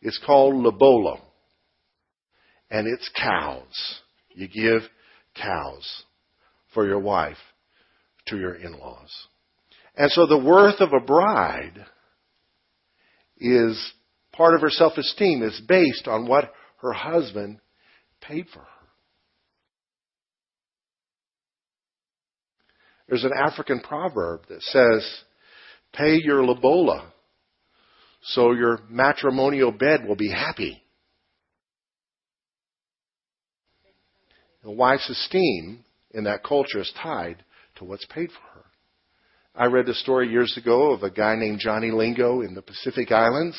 it's 0.00 0.20
called 0.24 0.54
Lobola. 0.54 1.20
And 2.70 2.86
it's 2.86 3.10
cows. 3.20 4.00
You 4.32 4.48
give 4.48 4.82
cows 5.34 6.04
for 6.72 6.86
your 6.86 7.00
wife 7.00 7.36
to 8.26 8.36
your 8.36 8.54
in-laws. 8.54 9.10
And 9.96 10.10
so 10.12 10.26
the 10.26 10.38
worth 10.38 10.80
of 10.80 10.92
a 10.92 11.04
bride 11.04 11.84
is 13.38 13.92
part 14.32 14.54
of 14.54 14.60
her 14.60 14.70
self-esteem 14.70 15.42
is 15.42 15.60
based 15.66 16.06
on 16.06 16.28
what 16.28 16.52
her 16.82 16.92
husband 16.92 17.58
paid 18.20 18.46
for 18.52 18.60
her. 18.60 18.66
There's 23.10 23.24
an 23.24 23.32
African 23.36 23.80
proverb 23.80 24.42
that 24.48 24.62
says, 24.62 25.04
pay 25.92 26.20
your 26.22 26.44
lobola 26.44 27.12
so 28.22 28.52
your 28.52 28.78
matrimonial 28.88 29.72
bed 29.72 30.06
will 30.06 30.14
be 30.14 30.30
happy. 30.30 30.80
The 34.62 34.70
wife's 34.70 35.10
esteem 35.10 35.84
in 36.12 36.24
that 36.24 36.44
culture 36.44 36.80
is 36.80 36.92
tied 37.02 37.42
to 37.76 37.84
what's 37.84 38.06
paid 38.06 38.30
for 38.30 38.60
her. 38.60 38.66
I 39.56 39.66
read 39.66 39.86
the 39.86 39.94
story 39.94 40.28
years 40.28 40.56
ago 40.56 40.92
of 40.92 41.02
a 41.02 41.10
guy 41.10 41.34
named 41.34 41.58
Johnny 41.58 41.90
Lingo 41.90 42.42
in 42.42 42.54
the 42.54 42.62
Pacific 42.62 43.10
Islands 43.10 43.56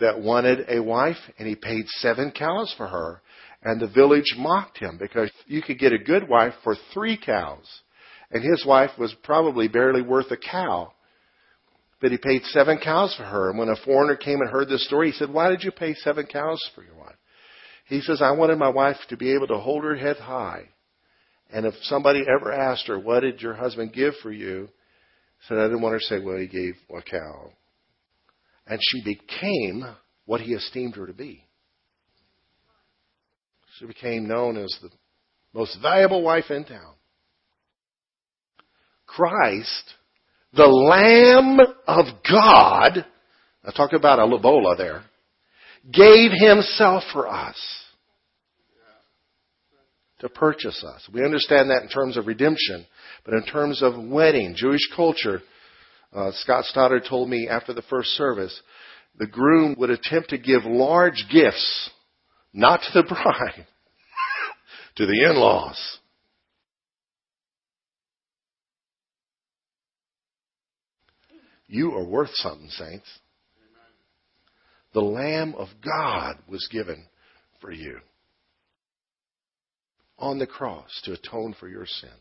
that 0.00 0.18
wanted 0.18 0.64
a 0.70 0.82
wife 0.82 1.18
and 1.38 1.46
he 1.46 1.56
paid 1.56 1.86
seven 1.88 2.32
cows 2.32 2.72
for 2.78 2.86
her. 2.86 3.20
And 3.62 3.80
the 3.80 3.88
village 3.88 4.34
mocked 4.38 4.78
him 4.78 4.96
because 4.98 5.30
you 5.46 5.60
could 5.60 5.78
get 5.78 5.92
a 5.92 5.98
good 5.98 6.26
wife 6.26 6.54
for 6.64 6.74
three 6.94 7.18
cows. 7.18 7.66
And 8.30 8.42
his 8.42 8.64
wife 8.66 8.90
was 8.98 9.14
probably 9.22 9.68
barely 9.68 10.02
worth 10.02 10.30
a 10.30 10.36
cow 10.36 10.92
But 12.00 12.12
he 12.12 12.18
paid 12.18 12.42
seven 12.44 12.78
cows 12.78 13.14
for 13.16 13.24
her. 13.24 13.50
And 13.50 13.58
when 13.58 13.68
a 13.68 13.76
foreigner 13.84 14.16
came 14.16 14.40
and 14.40 14.50
heard 14.50 14.68
this 14.68 14.86
story, 14.86 15.10
he 15.10 15.16
said, 15.16 15.32
Why 15.32 15.48
did 15.48 15.64
you 15.64 15.72
pay 15.72 15.94
seven 15.94 16.26
cows 16.26 16.60
for 16.74 16.84
your 16.84 16.94
wife? 16.94 17.16
He 17.86 18.00
says, 18.02 18.20
I 18.20 18.32
wanted 18.32 18.58
my 18.58 18.68
wife 18.68 18.98
to 19.08 19.16
be 19.16 19.32
able 19.34 19.46
to 19.48 19.58
hold 19.58 19.82
her 19.84 19.96
head 19.96 20.18
high. 20.18 20.68
And 21.50 21.64
if 21.64 21.74
somebody 21.82 22.22
ever 22.28 22.52
asked 22.52 22.86
her, 22.88 22.98
What 22.98 23.20
did 23.20 23.40
your 23.40 23.54
husband 23.54 23.92
give 23.92 24.14
for 24.22 24.30
you? 24.30 24.68
said, 25.46 25.58
I 25.58 25.64
didn't 25.64 25.80
want 25.80 25.94
her 25.94 25.98
to 25.98 26.04
say, 26.04 26.18
Well, 26.20 26.36
he 26.36 26.46
gave 26.46 26.74
a 26.94 27.02
cow. 27.02 27.50
And 28.66 28.78
she 28.82 29.02
became 29.02 29.84
what 30.26 30.42
he 30.42 30.52
esteemed 30.52 30.96
her 30.96 31.06
to 31.06 31.14
be. 31.14 31.42
She 33.78 33.86
became 33.86 34.28
known 34.28 34.56
as 34.56 34.76
the 34.82 34.90
most 35.54 35.78
valuable 35.80 36.22
wife 36.22 36.50
in 36.50 36.64
town. 36.64 36.94
Christ 39.08 39.94
the 40.52 40.66
Lamb 40.66 41.60
of 41.86 42.06
God, 42.28 43.04
I 43.64 43.70
talk 43.72 43.92
about 43.92 44.18
a 44.18 44.24
lobola 44.24 44.76
there, 44.76 45.02
gave 45.92 46.30
himself 46.32 47.02
for 47.12 47.28
us 47.28 47.56
to 50.20 50.28
purchase 50.28 50.82
us. 50.84 51.08
We 51.12 51.24
understand 51.24 51.70
that 51.70 51.82
in 51.82 51.88
terms 51.88 52.16
of 52.16 52.26
redemption, 52.26 52.86
but 53.24 53.34
in 53.34 53.44
terms 53.44 53.82
of 53.82 54.02
wedding, 54.02 54.54
Jewish 54.56 54.88
culture, 54.96 55.42
uh, 56.14 56.30
Scott 56.32 56.64
Stoddard 56.64 57.04
told 57.08 57.28
me 57.28 57.46
after 57.48 57.72
the 57.74 57.82
first 57.82 58.08
service, 58.10 58.58
the 59.18 59.26
groom 59.26 59.76
would 59.78 59.90
attempt 59.90 60.30
to 60.30 60.38
give 60.38 60.64
large 60.64 61.26
gifts, 61.30 61.90
not 62.52 62.80
to 62.80 63.02
the 63.02 63.02
bride, 63.08 63.66
to 64.96 65.06
the 65.06 65.24
in-laws. 65.30 65.98
You 71.68 71.94
are 71.94 72.04
worth 72.04 72.30
something, 72.34 72.70
saints. 72.70 73.06
The 74.94 75.00
Lamb 75.00 75.54
of 75.54 75.68
God 75.84 76.38
was 76.48 76.66
given 76.72 77.06
for 77.60 77.70
you 77.70 77.98
on 80.18 80.38
the 80.38 80.46
cross 80.46 81.00
to 81.04 81.12
atone 81.12 81.54
for 81.60 81.68
your 81.68 81.86
sins. 81.86 82.12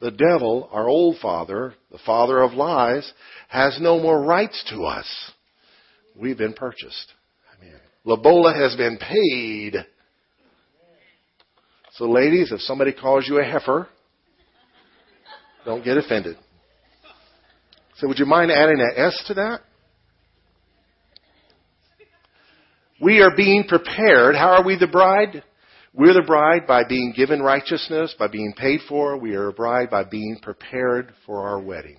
The 0.00 0.12
devil, 0.12 0.68
our 0.72 0.88
old 0.88 1.18
father, 1.20 1.74
the 1.90 1.98
father 2.06 2.40
of 2.40 2.54
lies, 2.54 3.12
has 3.48 3.78
no 3.80 4.00
more 4.00 4.22
rights 4.22 4.64
to 4.70 4.84
us. 4.84 5.06
We've 6.16 6.38
been 6.38 6.54
purchased. 6.54 7.12
Amen. 7.58 7.78
Lobola 8.04 8.54
has 8.54 8.74
been 8.76 8.96
paid. 8.96 9.76
So 11.94 12.08
ladies, 12.08 12.50
if 12.50 12.60
somebody 12.60 12.94
calls 12.94 13.28
you 13.28 13.40
a 13.40 13.44
heifer, 13.44 13.88
don't 15.66 15.84
get 15.84 15.98
offended. 15.98 16.38
So 18.00 18.08
would 18.08 18.18
you 18.18 18.24
mind 18.24 18.50
adding 18.50 18.80
an 18.80 18.92
S 18.96 19.22
to 19.26 19.34
that? 19.34 19.60
We 22.98 23.20
are 23.20 23.36
being 23.36 23.64
prepared. 23.68 24.34
How 24.36 24.52
are 24.52 24.64
we 24.64 24.78
the 24.78 24.86
bride? 24.86 25.42
We're 25.92 26.14
the 26.14 26.24
bride 26.26 26.66
by 26.66 26.84
being 26.88 27.12
given 27.14 27.42
righteousness, 27.42 28.14
by 28.18 28.28
being 28.28 28.54
paid 28.56 28.80
for. 28.88 29.18
We 29.18 29.34
are 29.34 29.48
a 29.48 29.52
bride 29.52 29.90
by 29.90 30.04
being 30.04 30.38
prepared 30.40 31.12
for 31.26 31.46
our 31.46 31.60
wedding. 31.60 31.98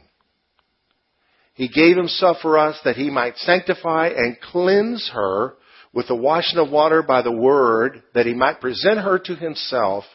He 1.54 1.68
gave 1.68 1.98
himself 1.98 2.38
for 2.42 2.58
us 2.58 2.80
that 2.84 2.96
he 2.96 3.12
might 3.12 3.38
sanctify 3.38 4.08
and 4.16 4.42
cleanse 4.42 5.12
her 5.14 5.54
with 5.94 6.08
the 6.08 6.16
washing 6.16 6.58
of 6.58 6.72
water 6.72 7.04
by 7.04 7.22
the 7.22 7.32
word, 7.32 8.02
that 8.16 8.26
he 8.26 8.34
might 8.34 8.62
present 8.62 9.00
her 9.00 9.20
to 9.20 9.36
himself 9.36 10.06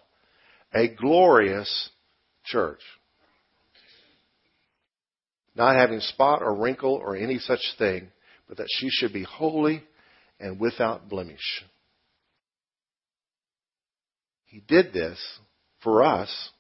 a 0.75 0.89
glorious 0.89 1.91
church 2.45 2.81
not 5.57 5.77
having 5.77 6.01
spot 6.01 6.43
or 6.43 6.55
wrinkle 6.55 6.95
or 6.95 7.17
any 7.17 7.39
such 7.39 7.61
thing, 7.79 8.09
but 8.49 8.59
that 8.59 8.69
she 8.69 8.89
should 8.91 9.13
be 9.13 9.25
holy 9.25 9.83
and 10.39 10.61
without 10.61 11.09
blemish. 11.09 11.65
He 14.47 14.61
did 14.61 14.93
this 14.93 15.19
for 15.83 16.03
us, 16.03 16.51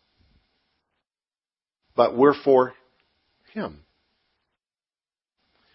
but 1.94 2.16
we're 2.16 2.34
for 2.42 2.74
him. 3.52 3.80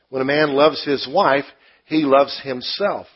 When 0.10 0.22
a 0.22 0.26
man 0.26 0.54
loves 0.54 0.84
his 0.84 1.08
wife, 1.12 1.46
he 1.86 2.04
loves 2.04 2.40
himself. 2.44 3.08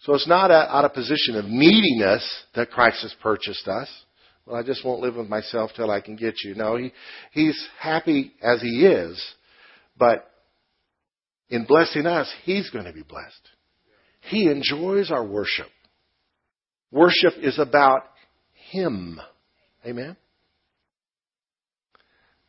So 0.00 0.14
it's 0.14 0.28
not 0.28 0.50
out 0.50 0.84
of 0.84 0.94
position 0.94 1.36
of 1.36 1.44
neediness 1.44 2.28
that 2.54 2.70
Christ 2.70 3.02
has 3.02 3.14
purchased 3.22 3.68
us. 3.68 3.88
Well, 4.46 4.56
I 4.56 4.62
just 4.62 4.84
won't 4.84 5.00
live 5.00 5.16
with 5.16 5.28
myself 5.28 5.70
till 5.76 5.90
I 5.90 6.00
can 6.00 6.16
get 6.16 6.34
you. 6.44 6.54
No, 6.54 6.76
he, 6.76 6.92
he's 7.30 7.68
happy 7.78 8.32
as 8.42 8.60
he 8.60 8.86
is, 8.86 9.22
but 9.96 10.28
in 11.48 11.64
blessing 11.64 12.06
us, 12.06 12.32
he's 12.44 12.70
going 12.70 12.86
to 12.86 12.92
be 12.92 13.02
blessed. 13.02 13.48
He 14.20 14.48
enjoys 14.48 15.10
our 15.10 15.24
worship. 15.24 15.68
Worship 16.90 17.34
is 17.40 17.58
about 17.58 18.02
him. 18.70 19.20
Amen? 19.86 20.16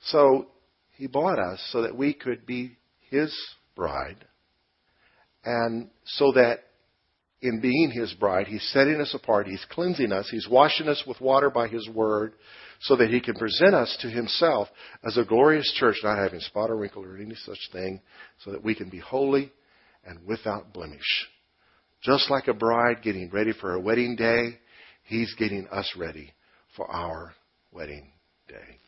So, 0.05 0.47
he 0.95 1.07
bought 1.07 1.39
us 1.39 1.61
so 1.71 1.81
that 1.83 1.97
we 1.97 2.13
could 2.13 2.45
be 2.45 2.77
his 3.09 3.33
bride, 3.75 4.25
and 5.43 5.89
so 6.05 6.33
that 6.33 6.63
in 7.43 7.59
being 7.59 7.91
His 7.91 8.13
bride. 8.13 8.47
He's 8.47 8.67
setting 8.71 8.99
us 9.01 9.13
apart. 9.13 9.47
He's 9.47 9.65
cleansing 9.69 10.11
us. 10.11 10.27
He's 10.31 10.47
washing 10.49 10.87
us 10.87 11.03
with 11.05 11.21
water 11.21 11.49
by 11.49 11.67
His 11.67 11.87
Word 11.89 12.33
so 12.81 12.95
that 12.95 13.09
He 13.09 13.19
can 13.19 13.35
present 13.35 13.75
us 13.75 13.95
to 14.01 14.09
Himself 14.09 14.69
as 15.05 15.17
a 15.17 15.25
glorious 15.25 15.71
church, 15.77 15.97
not 16.03 16.17
having 16.17 16.39
spot 16.39 16.71
or 16.71 16.77
wrinkle 16.77 17.03
or 17.03 17.17
any 17.17 17.35
such 17.35 17.59
thing, 17.71 18.01
so 18.43 18.51
that 18.51 18.63
we 18.63 18.73
can 18.73 18.89
be 18.89 18.99
holy 18.99 19.51
and 20.05 20.25
without 20.25 20.73
blemish. 20.73 21.27
Just 22.01 22.31
like 22.31 22.47
a 22.47 22.53
bride 22.53 23.01
getting 23.03 23.29
ready 23.29 23.51
for 23.53 23.71
her 23.71 23.79
wedding 23.79 24.15
day, 24.15 24.57
He's 25.03 25.33
getting 25.35 25.67
us 25.67 25.93
ready 25.97 26.31
for 26.77 26.89
our 26.89 27.33
wedding 27.73 28.11
day. 28.47 28.79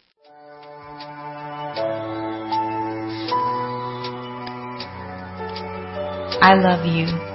I 6.42 6.54
love 6.54 6.86
you 6.86 7.35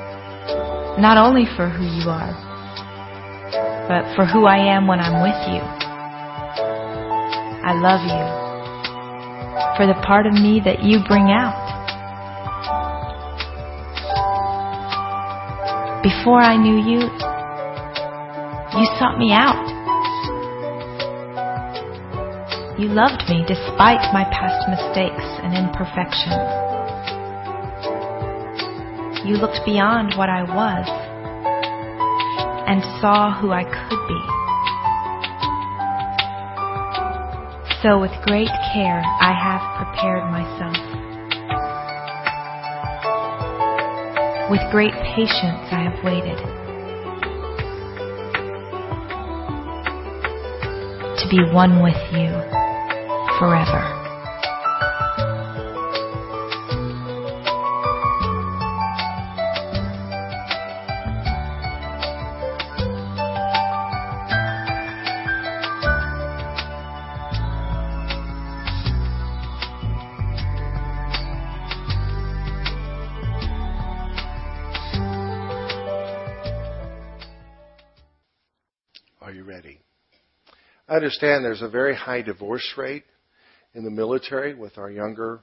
not 0.99 1.19
only 1.19 1.47
for 1.57 1.69
who 1.69 1.85
you 1.85 2.11
are, 2.11 2.35
but 3.87 4.15
for 4.17 4.25
who 4.25 4.47
I 4.47 4.59
am 4.75 4.87
when 4.87 5.01
I'm 5.01 5.23
with 5.23 5.39
you. 5.53 5.63
I 7.63 7.75
love 7.75 8.03
you 8.03 8.41
for 9.77 9.87
the 9.87 9.95
part 10.07 10.27
of 10.27 10.33
me 10.33 10.61
that 10.65 10.83
you 10.83 10.99
bring 11.07 11.31
out. 11.31 11.57
Before 16.03 16.41
I 16.41 16.57
knew 16.57 16.81
you, 16.81 17.01
you 18.79 18.87
sought 18.99 19.19
me 19.19 19.33
out. 19.33 19.61
You 22.79 22.89
loved 22.89 23.29
me 23.29 23.45
despite 23.47 24.01
my 24.15 24.25
past 24.33 24.69
mistakes 24.71 25.27
and 25.45 25.53
imperfections. 25.53 26.80
You 29.31 29.37
looked 29.37 29.65
beyond 29.65 30.15
what 30.19 30.29
I 30.29 30.43
was 30.43 30.89
and 32.67 32.83
saw 33.01 33.31
who 33.41 33.53
I 33.53 33.63
could 33.63 34.09
be. 34.11 34.21
So 37.81 38.01
with 38.01 38.11
great 38.27 38.51
care 38.75 39.01
I 39.21 39.31
have 39.31 39.63
prepared 39.79 40.25
myself. 40.35 40.75
With 44.51 44.69
great 44.73 44.95
patience 45.15 45.71
I 45.71 45.87
have 45.87 46.03
waited. 46.03 46.39
To 51.19 51.29
be 51.31 51.39
one 51.55 51.81
with 51.85 51.95
you 52.11 52.35
forever. 53.39 54.00
Understand 80.97 81.45
there's 81.45 81.63
a 81.63 81.69
very 81.69 81.95
high 81.95 82.23
divorce 82.23 82.75
rate 82.77 83.05
in 83.75 83.85
the 83.85 83.91
military 83.91 84.55
with 84.55 84.77
our 84.79 84.91
younger 84.91 85.41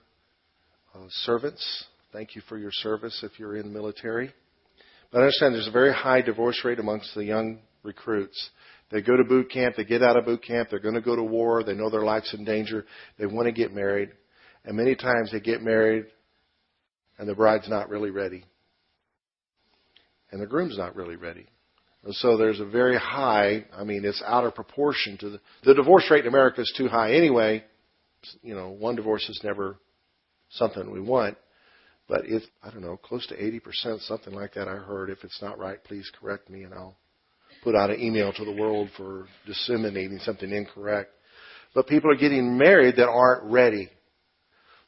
uh, 0.94 1.00
servants. 1.10 1.86
Thank 2.12 2.36
you 2.36 2.42
for 2.50 2.58
your 2.58 2.72
service 2.72 3.24
if 3.24 3.40
you're 3.40 3.56
in 3.56 3.72
the 3.72 3.74
military. 3.74 4.34
But 5.12 5.20
I 5.20 5.22
understand 5.22 5.56
there's 5.56 5.68
a 5.68 5.72
very 5.72 5.94
high 5.94 6.22
divorce 6.22 6.62
rate 6.66 6.80
amongst 6.80 7.14
the 7.16 7.24
young 7.24 7.60
recruits. 7.84 8.50
They 8.92 9.02
go 9.02 9.18
to 9.18 9.24
boot 9.24 9.52
camp, 9.52 9.76
they 9.76 9.84
get 9.84 10.02
out 10.02 10.18
of 10.18 10.26
boot 10.26 10.44
camp, 10.44 10.70
they're 10.70 10.80
going 10.80 10.96
to 10.96 11.02
go 11.02 11.16
to 11.16 11.24
war, 11.24 11.64
they 11.64 11.74
know 11.74 11.90
their 11.90 12.04
life's 12.04 12.34
in 12.34 12.46
danger, 12.46 12.86
they 13.18 13.26
want 13.26 13.46
to 13.46 13.52
get 13.52 13.74
married. 13.74 14.10
And 14.66 14.76
many 14.76 14.96
times 14.96 15.32
they 15.32 15.40
get 15.40 15.62
married 15.62 16.06
and 17.18 17.28
the 17.28 17.36
bride's 17.36 17.70
not 17.70 17.90
really 17.90 18.12
ready. 18.12 18.44
And 20.32 20.42
the 20.42 20.46
groom's 20.46 20.78
not 20.78 20.96
really 20.96 21.16
ready. 21.16 21.48
So 22.12 22.38
there's 22.38 22.60
a 22.60 22.66
very 22.66 22.98
high, 22.98 23.66
I 23.76 23.84
mean, 23.84 24.06
it's 24.06 24.24
out 24.26 24.46
of 24.46 24.56
proportion 24.56 25.18
to 25.20 25.30
the, 25.32 25.40
the 25.64 25.74
divorce 25.74 26.06
rate 26.10 26.22
in 26.22 26.28
America 26.28 26.62
is 26.62 26.74
too 26.78 26.88
high 26.88 27.14
anyway. 27.14 27.64
You 28.42 28.56
know, 28.56 28.70
one 28.70 28.96
divorce 28.96 29.28
is 29.30 29.42
never 29.44 29.78
something 30.50 30.90
we 30.92 31.02
want. 31.02 31.38
But 32.08 32.22
it's, 32.26 32.46
I 32.64 32.70
don't 32.70 32.82
know, 32.82 32.96
close 32.96 33.28
to 33.28 33.36
80%, 33.36 34.02
something 34.08 34.34
like 34.34 34.54
that 34.54 34.70
I 34.70 34.76
heard. 34.76 35.10
If 35.10 35.24
it's 35.24 35.42
not 35.42 35.60
right, 35.60 35.84
please 35.84 36.10
correct 36.20 36.50
me 36.50 36.64
and 36.64 36.74
I'll 36.74 36.96
put 37.64 37.76
out 37.76 37.90
an 37.90 38.00
email 38.00 38.32
to 38.32 38.46
the 38.46 38.54
world 38.54 38.90
for 38.96 39.28
disseminating 39.46 40.20
something 40.20 40.50
incorrect. 40.50 41.12
But 41.76 41.88
people 41.88 42.10
are 42.10 42.16
getting 42.16 42.58
married 42.58 42.96
that 42.96 43.10
aren't 43.10 43.52
ready. 43.52 43.90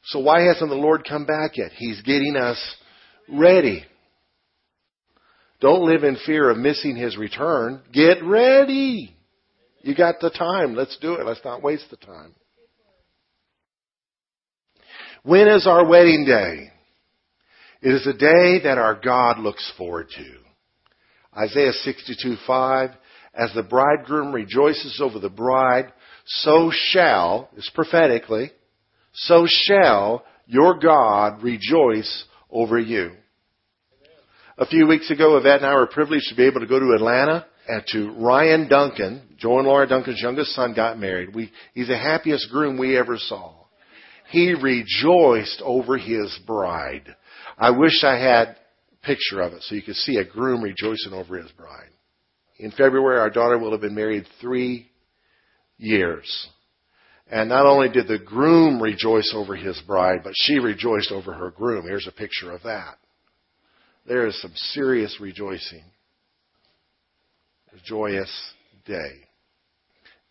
So 0.04 0.20
why 0.20 0.42
hasn't 0.44 0.70
the 0.70 0.76
Lord 0.76 1.04
come 1.06 1.26
back 1.26 1.58
yet? 1.58 1.72
He's 1.76 2.00
getting 2.02 2.36
us 2.36 2.58
ready. 3.28 3.84
Don't 5.60 5.86
live 5.86 6.04
in 6.04 6.16
fear 6.24 6.50
of 6.50 6.56
missing 6.56 6.96
his 6.96 7.16
return. 7.16 7.82
Get 7.92 8.22
ready. 8.24 9.14
You 9.82 9.94
got 9.94 10.20
the 10.20 10.30
time. 10.30 10.74
Let's 10.74 10.96
do 10.98 11.14
it. 11.14 11.26
Let's 11.26 11.44
not 11.44 11.62
waste 11.62 11.90
the 11.90 11.96
time. 11.96 12.34
When 15.22 15.48
is 15.48 15.66
our 15.66 15.86
wedding 15.86 16.24
day? 16.26 16.70
It 17.82 17.94
is 17.94 18.06
a 18.06 18.12
day 18.12 18.62
that 18.64 18.78
our 18.78 18.94
God 18.94 19.38
looks 19.38 19.70
forward 19.76 20.08
to. 20.16 21.38
Isaiah 21.38 21.72
62 21.72 22.36
5, 22.46 22.90
as 23.34 23.52
the 23.54 23.62
bridegroom 23.62 24.32
rejoices 24.32 25.00
over 25.02 25.18
the 25.18 25.30
bride, 25.30 25.92
so 26.26 26.70
shall, 26.72 27.50
is 27.56 27.70
prophetically, 27.74 28.50
so 29.12 29.46
shall 29.46 30.24
your 30.46 30.78
God 30.78 31.42
rejoice 31.42 32.24
over 32.50 32.78
you. 32.78 33.12
A 34.60 34.66
few 34.66 34.86
weeks 34.86 35.10
ago, 35.10 35.38
Yvette 35.38 35.62
and 35.62 35.66
I 35.66 35.74
were 35.74 35.86
privileged 35.86 36.28
to 36.28 36.36
be 36.36 36.44
able 36.44 36.60
to 36.60 36.66
go 36.66 36.78
to 36.78 36.92
Atlanta 36.94 37.46
and 37.66 37.82
to 37.92 38.10
Ryan 38.10 38.68
Duncan. 38.68 39.22
Joe 39.38 39.58
and 39.58 39.66
Laura 39.66 39.86
Duncan's 39.86 40.20
youngest 40.20 40.50
son 40.50 40.74
got 40.74 40.98
married. 40.98 41.34
We, 41.34 41.50
he's 41.72 41.88
the 41.88 41.96
happiest 41.96 42.50
groom 42.50 42.76
we 42.76 42.98
ever 42.98 43.16
saw. 43.16 43.54
He 44.28 44.52
rejoiced 44.52 45.62
over 45.64 45.96
his 45.96 46.38
bride. 46.46 47.16
I 47.56 47.70
wish 47.70 48.04
I 48.04 48.18
had 48.18 48.48
a 48.48 49.06
picture 49.06 49.40
of 49.40 49.54
it 49.54 49.62
so 49.62 49.74
you 49.74 49.80
could 49.80 49.96
see 49.96 50.18
a 50.18 50.26
groom 50.26 50.60
rejoicing 50.60 51.14
over 51.14 51.38
his 51.38 51.50
bride. 51.52 51.88
In 52.58 52.70
February, 52.70 53.18
our 53.18 53.30
daughter 53.30 53.58
will 53.58 53.72
have 53.72 53.80
been 53.80 53.94
married 53.94 54.26
three 54.42 54.90
years. 55.78 56.48
And 57.30 57.48
not 57.48 57.64
only 57.64 57.88
did 57.88 58.08
the 58.08 58.18
groom 58.18 58.82
rejoice 58.82 59.32
over 59.34 59.56
his 59.56 59.80
bride, 59.86 60.18
but 60.22 60.34
she 60.36 60.58
rejoiced 60.58 61.12
over 61.12 61.32
her 61.32 61.50
groom. 61.50 61.86
Here's 61.86 62.06
a 62.06 62.12
picture 62.12 62.52
of 62.52 62.62
that 62.64 62.98
there 64.06 64.26
is 64.26 64.40
some 64.40 64.52
serious 64.54 65.18
rejoicing. 65.20 65.84
A 67.72 67.80
joyous 67.84 68.30
day. 68.86 69.12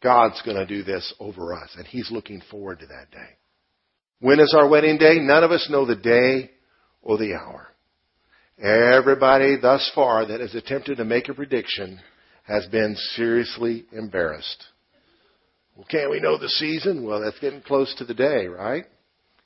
God's 0.01 0.41
going 0.43 0.57
to 0.57 0.65
do 0.65 0.83
this 0.83 1.13
over 1.19 1.53
us, 1.53 1.69
and 1.77 1.85
He's 1.85 2.11
looking 2.11 2.41
forward 2.49 2.79
to 2.79 2.85
that 2.87 3.11
day. 3.11 3.37
When 4.19 4.39
is 4.39 4.55
our 4.57 4.67
wedding 4.67 4.97
day? 4.97 5.19
None 5.19 5.43
of 5.43 5.51
us 5.51 5.67
know 5.69 5.85
the 5.85 5.95
day 5.95 6.51
or 7.01 7.17
the 7.17 7.35
hour. 7.35 7.67
Everybody 8.61 9.57
thus 9.61 9.89
far 9.95 10.25
that 10.25 10.41
has 10.41 10.53
attempted 10.53 10.97
to 10.97 11.05
make 11.05 11.29
a 11.29 11.33
prediction 11.33 11.99
has 12.43 12.65
been 12.67 12.95
seriously 13.15 13.85
embarrassed. 13.93 14.65
Well, 15.75 15.87
can't 15.89 16.11
we 16.11 16.19
know 16.19 16.37
the 16.37 16.49
season? 16.49 17.05
Well, 17.05 17.21
that's 17.21 17.39
getting 17.39 17.61
close 17.61 17.93
to 17.99 18.05
the 18.05 18.13
day, 18.13 18.47
right? 18.47 18.85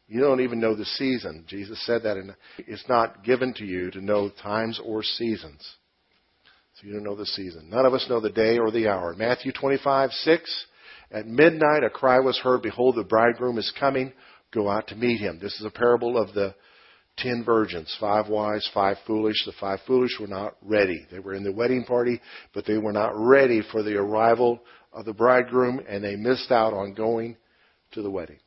You 0.08 0.22
don't 0.22 0.42
even 0.42 0.60
know 0.60 0.76
the 0.76 0.86
season. 0.86 1.46
Jesus 1.48 1.84
said 1.86 2.04
that, 2.04 2.18
and 2.18 2.36
it's 2.60 2.88
not 2.90 3.24
given 3.24 3.54
to 3.56 3.66
you 3.66 3.90
to 3.92 4.02
know 4.02 4.30
times 4.30 4.80
or 4.84 5.02
seasons. 5.02 5.62
So 6.76 6.88
you 6.88 6.94
don't 6.94 7.04
know 7.04 7.16
the 7.16 7.26
season. 7.26 7.70
None 7.70 7.86
of 7.86 7.94
us 7.94 8.06
know 8.10 8.20
the 8.20 8.30
day 8.30 8.58
or 8.58 8.72
the 8.72 8.88
hour. 8.88 9.16
Matthew 9.16 9.52
25, 9.52 10.12
6. 10.12 10.66
At 11.12 11.28
midnight 11.28 11.84
a 11.84 11.90
cry 11.90 12.20
was 12.20 12.40
heard, 12.40 12.64
Behold, 12.64 12.96
the 12.96 13.04
bridegroom 13.04 13.58
is 13.58 13.72
coming. 13.80 14.12
Go 14.52 14.70
out 14.70 14.88
to 14.88 14.96
meet 14.96 15.20
him. 15.20 15.40
This 15.42 15.54
is 15.60 15.66
a 15.66 15.70
parable 15.70 16.18
of 16.18 16.34
the 16.34 16.56
ten 17.18 17.44
virgins, 17.46 17.96
five 18.00 18.28
wise, 18.28 18.68
five 18.74 18.98
foolish. 19.06 19.46
The 19.46 19.54
five 19.60 19.80
foolish 19.86 20.20
were 20.20 20.28
not 20.28 20.56
ready. 20.62 21.06
They 21.12 21.20
were 21.20 21.34
in 21.34 21.44
the 21.44 21.52
wedding 21.52 21.86
party, 21.86 22.20
but 22.54 22.66
they 22.66 22.78
were 22.78 22.92
not 22.92 23.14
ready 23.16 23.62
for 23.72 23.84
the 23.84 23.96
arrival 23.96 24.60
of 24.92 25.06
the 25.06 25.14
bridegroom, 25.14 25.82
and 25.88 26.04
they 26.04 26.16
missed 26.16 26.52
out 26.52 26.74
on 26.74 26.94
going 26.94 27.38
to 27.92 28.02
the 28.02 28.12
wedding. 28.12 28.40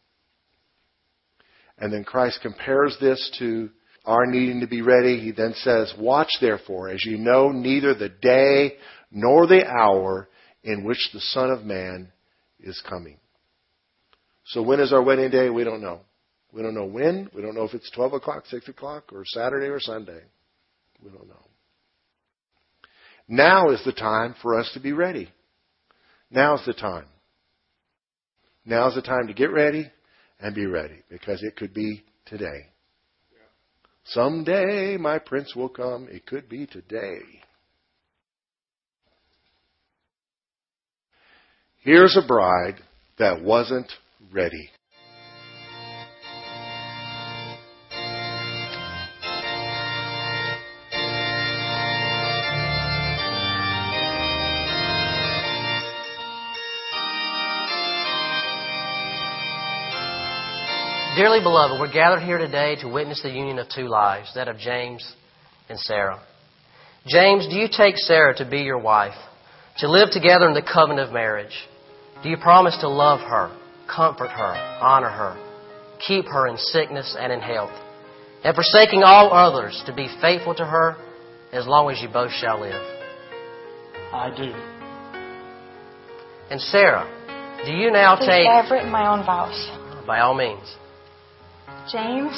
And 1.79 1.93
then 1.93 2.05
Christ 2.05 2.41
compares 2.43 2.97
this 3.01 3.31
to 3.39 3.71
our 4.05 4.25
needing 4.27 4.61
to 4.61 4.67
be 4.67 4.83
ready. 4.83 5.21
He 5.21 5.33
then 5.33 5.55
says, 5.57 5.93
Watch 5.99 6.31
therefore, 6.41 6.89
as 6.89 7.05
you 7.05 7.19
know 7.19 7.51
neither 7.51 7.95
the 7.95 8.09
day 8.09 8.77
nor 9.11 9.47
the 9.47 9.67
hour 9.67 10.29
in 10.63 10.85
which 10.85 11.11
the 11.13 11.21
Son 11.21 11.51
of 11.51 11.65
Man 11.65 12.11
is 12.61 12.83
coming. 12.89 13.19
So 14.47 14.63
when 14.63 14.81
is 14.81 14.93
our 14.93 15.03
wedding 15.03 15.31
day? 15.31 15.51
We 15.51 15.65
don't 15.65 15.83
know. 15.83 16.01
We 16.53 16.63
don't 16.63 16.75
know 16.75 16.87
when. 16.87 17.29
We 17.35 17.43
don't 17.43 17.55
know 17.55 17.65
if 17.65 17.75
it's 17.75 17.91
12 17.91 18.15
o'clock, 18.15 18.47
6 18.47 18.69
o'clock, 18.69 19.13
or 19.13 19.25
Saturday 19.27 19.67
or 19.67 19.81
Sunday. 19.81 20.21
We 21.03 21.11
don't 21.11 21.29
know. 21.29 21.47
Now 23.29 23.71
is 23.71 23.83
the 23.85 23.93
time 23.93 24.35
for 24.41 24.59
us 24.59 24.71
to 24.75 24.81
be 24.81 24.93
ready. 24.93 25.31
Now's 26.31 26.65
the 26.65 26.73
time. 26.73 27.07
Now's 28.65 28.95
the 28.95 29.03
time 29.03 29.27
to 29.27 29.35
get 29.35 29.53
ready 29.53 29.91
and 30.41 30.55
be 30.55 30.67
ready 30.67 31.03
because 31.09 31.43
it 31.43 31.57
could 31.57 31.73
be 31.73 32.05
today. 32.27 32.71
Someday 34.05 34.97
my 34.97 35.19
prince 35.19 35.55
will 35.57 35.69
come. 35.69 36.07
It 36.11 36.27
could 36.27 36.49
be 36.49 36.67
today. 36.67 37.21
Here's 41.83 42.17
a 42.17 42.27
bride 42.27 42.81
that 43.19 43.43
wasn't 43.43 43.91
ready. 44.33 44.71
Dearly 61.17 61.41
beloved, 61.41 61.81
we're 61.81 61.91
gathered 61.91 62.21
here 62.21 62.37
today 62.37 62.77
to 62.83 62.89
witness 62.89 63.23
the 63.23 63.31
union 63.31 63.59
of 63.59 63.71
two 63.75 63.89
lives, 63.89 64.31
that 64.35 64.49
of 64.49 64.59
James 64.59 65.15
and 65.67 65.79
Sarah. 65.79 66.21
James, 67.07 67.49
do 67.49 67.57
you 67.57 67.69
take 67.75 67.97
Sarah 67.97 68.35
to 68.37 68.45
be 68.45 68.59
your 68.59 68.79
wife, 68.79 69.17
to 69.79 69.91
live 69.91 70.11
together 70.11 70.47
in 70.47 70.53
the 70.53 70.61
covenant 70.61 71.09
of 71.09 71.15
marriage? 71.15 71.57
Do 72.23 72.29
you 72.29 72.37
promise 72.37 72.77
to 72.83 72.89
love 72.91 73.21
her, 73.21 73.57
comfort 73.89 74.29
her, 74.29 74.79
honor 74.83 75.09
her, 75.09 75.43
keep 76.07 76.27
her 76.27 76.49
in 76.49 76.59
sickness 76.59 77.17
and 77.19 77.33
in 77.33 77.41
health, 77.41 77.73
and 78.45 78.55
forsaking 78.55 79.03
all 79.03 79.33
others 79.33 79.83
to 79.87 79.95
be 79.95 80.15
faithful 80.21 80.55
to 80.57 80.67
her 80.67 80.97
as 81.51 81.67
long 81.67 81.91
as 81.91 81.99
you 82.03 82.09
both 82.13 82.31
shall 82.33 82.61
live? 82.61 82.75
I 84.13 84.35
do. 84.37 84.53
And 86.51 86.61
Sarah, 86.61 87.09
do 87.65 87.73
you 87.73 87.91
now 87.91 88.17
Please, 88.17 88.27
take, 88.27 88.47
I've 88.47 88.71
written 88.71 88.91
my 88.91 89.09
own 89.09 89.25
vows. 89.25 90.05
by 90.07 90.21
all 90.21 90.35
means, 90.35 90.77
James, 91.91 92.35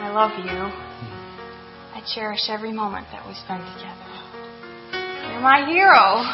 I 0.00 0.08
love 0.12 0.32
you. 0.40 0.72
I 1.92 2.00
cherish 2.14 2.48
every 2.48 2.72
moment 2.72 3.06
that 3.12 3.26
we 3.28 3.34
spend 3.34 3.60
together. 3.76 4.08
You're 5.28 5.44
my 5.44 5.68
hero 5.68 6.24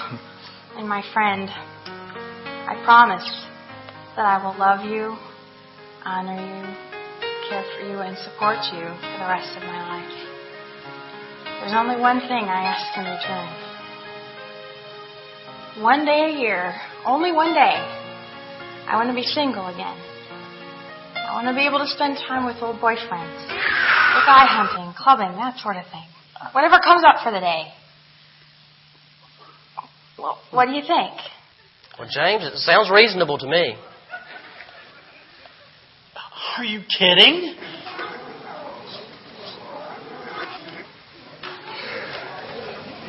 and 0.79 0.89
my 0.89 1.03
friend. 1.13 1.51
I 1.51 2.81
promise 2.85 3.27
that 4.15 4.25
I 4.25 4.39
will 4.39 4.55
love 4.59 4.87
you, 4.87 5.17
honor 6.05 6.39
you, 6.39 6.63
care 7.51 7.65
for 7.75 7.83
you, 7.87 7.99
and 7.99 8.17
support 8.19 8.59
you 8.71 8.87
for 8.87 9.19
the 9.19 9.27
rest 9.27 9.57
of 9.57 9.63
my 9.65 9.83
life. 9.99 10.17
There's 11.59 11.75
only 11.75 12.01
one 12.01 12.21
thing 12.21 12.47
I 12.47 12.71
ask 12.71 12.97
in 12.99 13.05
return. 13.05 13.51
One 15.83 16.05
day 16.07 16.35
a 16.35 16.39
year, 16.39 16.73
only 17.05 17.33
one 17.33 17.53
day, 17.53 17.83
I 18.87 18.95
want 18.95 19.09
to 19.11 19.15
be 19.15 19.23
single 19.23 19.67
again. 19.67 20.16
I 21.27 21.35
want 21.35 21.49
to 21.49 21.55
be 21.55 21.67
able 21.67 21.81
to 21.81 21.89
spend 21.89 22.19
time 22.19 22.47
with 22.47 22.63
old 22.63 22.77
boyfriends. 22.77 23.35
Go 23.51 24.21
guy 24.23 24.47
hunting, 24.47 24.95
clubbing, 24.97 25.35
that 25.37 25.59
sort 25.59 25.77
of 25.77 25.83
thing. 25.91 26.07
Whatever 26.53 26.79
comes 26.79 27.03
up 27.03 27.25
for 27.25 27.33
the 27.33 27.41
day. 27.41 27.67
Well, 30.17 30.39
what 30.53 30.67
do 30.67 30.73
you 30.73 30.83
think? 30.83 31.19
well, 31.99 32.09
James, 32.09 32.45
it 32.45 32.57
sounds 32.59 32.91
reasonable 32.95 33.39
to 33.39 33.47
me. 33.49 33.75
Are 36.59 36.65
you 36.65 36.81
kidding? 36.97 37.57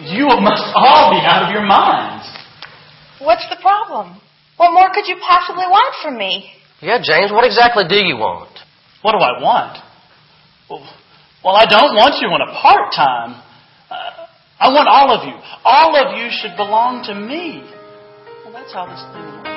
You 0.10 0.26
must 0.26 0.64
all 0.74 1.12
be 1.12 1.22
out 1.22 1.44
of 1.46 1.52
your 1.54 1.66
minds. 1.66 2.28
What's 3.20 3.48
the 3.50 3.58
problem? 3.62 4.20
What 4.58 4.74
more 4.74 4.90
could 4.92 5.06
you 5.06 5.18
possibly 5.22 5.66
want 5.68 5.96
from 6.02 6.18
me? 6.18 6.52
Yeah, 6.82 7.00
James, 7.02 7.32
what 7.32 7.44
exactly 7.46 7.86
do 7.88 7.96
you 7.96 8.18
want? 8.18 8.54
What 9.02 9.14
do 9.14 9.18
I 9.18 9.42
want? 9.42 9.84
Well, 10.70 11.56
I 11.56 11.66
don't 11.66 11.96
want 11.96 12.22
you 12.22 12.28
on 12.28 12.42
a 12.42 12.52
part 12.62 12.94
time. 12.94 13.42
Uh, 13.90 14.28
I 14.60 14.70
want 14.74 14.88
all 14.88 15.12
of 15.12 15.26
you. 15.26 15.34
All 15.64 15.96
of 15.96 16.18
you 16.20 16.28
should 16.30 16.56
belong 16.58 17.04
to 17.06 17.16
me. 17.16 17.64
Well, 18.44 18.54
that's 18.54 18.74
how 18.74 18.86
this 18.86 19.02
thing 19.14 19.26
works. 19.44 19.57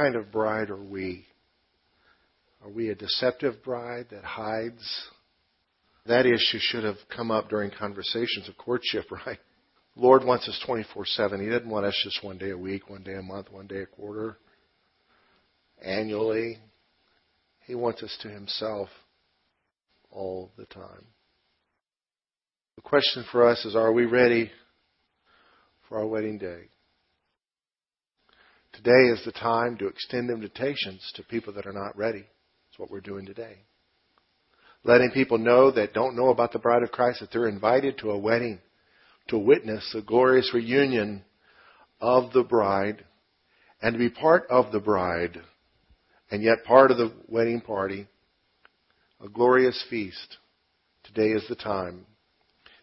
Kind 0.00 0.16
of 0.16 0.32
bride 0.32 0.70
are 0.70 0.82
we? 0.82 1.26
Are 2.62 2.70
we 2.70 2.88
a 2.88 2.94
deceptive 2.94 3.62
bride 3.62 4.06
that 4.10 4.24
hides? 4.24 5.08
That 6.06 6.26
issue 6.26 6.58
should 6.58 6.84
have 6.84 6.96
come 7.14 7.30
up 7.30 7.50
during 7.50 7.70
conversations 7.70 8.48
of 8.48 8.56
courtship, 8.56 9.04
right? 9.26 9.38
Lord 9.96 10.24
wants 10.24 10.48
us 10.48 10.58
24 10.64 11.04
7. 11.04 11.40
He 11.42 11.50
doesn't 11.50 11.68
want 11.68 11.84
us 11.84 12.00
just 12.02 12.24
one 12.24 12.38
day 12.38 12.50
a 12.50 12.56
week, 12.56 12.88
one 12.88 13.02
day 13.02 13.14
a 13.14 13.22
month, 13.22 13.50
one 13.50 13.66
day 13.66 13.80
a 13.80 13.86
quarter, 13.86 14.38
annually. 15.84 16.58
He 17.66 17.74
wants 17.74 18.02
us 18.02 18.16
to 18.22 18.28
Himself 18.28 18.88
all 20.10 20.50
the 20.56 20.66
time. 20.66 21.04
The 22.76 22.82
question 22.82 23.24
for 23.30 23.46
us 23.46 23.64
is 23.66 23.76
are 23.76 23.92
we 23.92 24.06
ready 24.06 24.50
for 25.88 25.98
our 25.98 26.06
wedding 26.06 26.38
day? 26.38 26.70
Today 28.72 29.12
is 29.12 29.22
the 29.24 29.32
time 29.32 29.76
to 29.78 29.88
extend 29.88 30.30
invitations 30.30 31.10
to 31.14 31.22
people 31.24 31.52
that 31.54 31.66
are 31.66 31.72
not 31.72 31.96
ready. 31.96 32.20
That's 32.20 32.78
what 32.78 32.90
we're 32.90 33.00
doing 33.00 33.26
today. 33.26 33.58
Letting 34.84 35.10
people 35.10 35.38
know 35.38 35.70
that 35.72 35.92
don't 35.92 36.16
know 36.16 36.30
about 36.30 36.52
the 36.52 36.58
bride 36.58 36.82
of 36.82 36.92
Christ 36.92 37.20
that 37.20 37.30
they're 37.32 37.48
invited 37.48 37.98
to 37.98 38.10
a 38.10 38.18
wedding 38.18 38.60
to 39.28 39.38
witness 39.38 39.88
the 39.92 40.02
glorious 40.02 40.50
reunion 40.54 41.24
of 42.00 42.32
the 42.32 42.42
bride 42.42 43.04
and 43.82 43.94
to 43.94 43.98
be 43.98 44.10
part 44.10 44.44
of 44.50 44.72
the 44.72 44.80
bride 44.80 45.40
and 46.30 46.42
yet 46.42 46.64
part 46.64 46.90
of 46.90 46.96
the 46.96 47.12
wedding 47.28 47.60
party. 47.60 48.06
A 49.22 49.28
glorious 49.28 49.84
feast. 49.90 50.38
Today 51.04 51.30
is 51.30 51.44
the 51.48 51.56
time. 51.56 52.06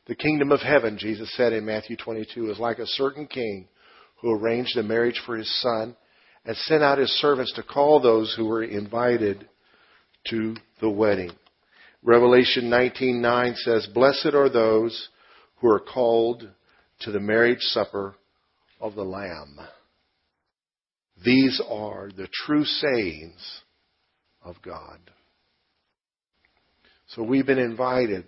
The 0.05 0.15
kingdom 0.15 0.51
of 0.51 0.59
heaven, 0.61 0.97
Jesus 0.97 1.33
said 1.35 1.53
in 1.53 1.65
Matthew 1.65 1.97
22, 1.97 2.51
is 2.51 2.59
like 2.59 2.79
a 2.79 2.85
certain 2.85 3.25
king 3.25 3.67
who 4.21 4.31
arranged 4.31 4.77
a 4.77 4.83
marriage 4.83 5.21
for 5.25 5.37
his 5.37 5.61
son 5.61 5.95
and 6.45 6.55
sent 6.57 6.83
out 6.83 6.97
his 6.97 7.11
servants 7.19 7.53
to 7.53 7.63
call 7.63 7.99
those 7.99 8.33
who 8.35 8.45
were 8.45 8.63
invited 8.63 9.47
to 10.29 10.55
the 10.81 10.89
wedding. 10.89 11.31
Revelation 12.03 12.69
19:9 12.69 13.55
says, 13.55 13.87
"Blessed 13.87 14.33
are 14.33 14.49
those 14.49 15.09
who 15.57 15.69
are 15.69 15.79
called 15.79 16.49
to 16.99 17.11
the 17.11 17.19
marriage 17.19 17.61
supper 17.61 18.15
of 18.79 18.95
the 18.95 19.03
Lamb." 19.03 19.59
These 21.23 21.59
are 21.67 22.11
the 22.11 22.27
true 22.27 22.65
sayings 22.65 23.61
of 24.43 24.61
God. 24.61 24.99
So 27.07 27.23
we've 27.23 27.45
been 27.45 27.59
invited. 27.59 28.27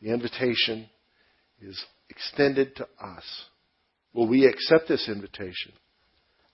The 0.00 0.10
invitation 0.10 0.90
is 1.60 1.84
extended 2.08 2.74
to 2.76 2.88
us 3.00 3.48
Will 4.14 4.28
we 4.28 4.46
accept 4.46 4.88
this 4.88 5.08
invitation? 5.08 5.72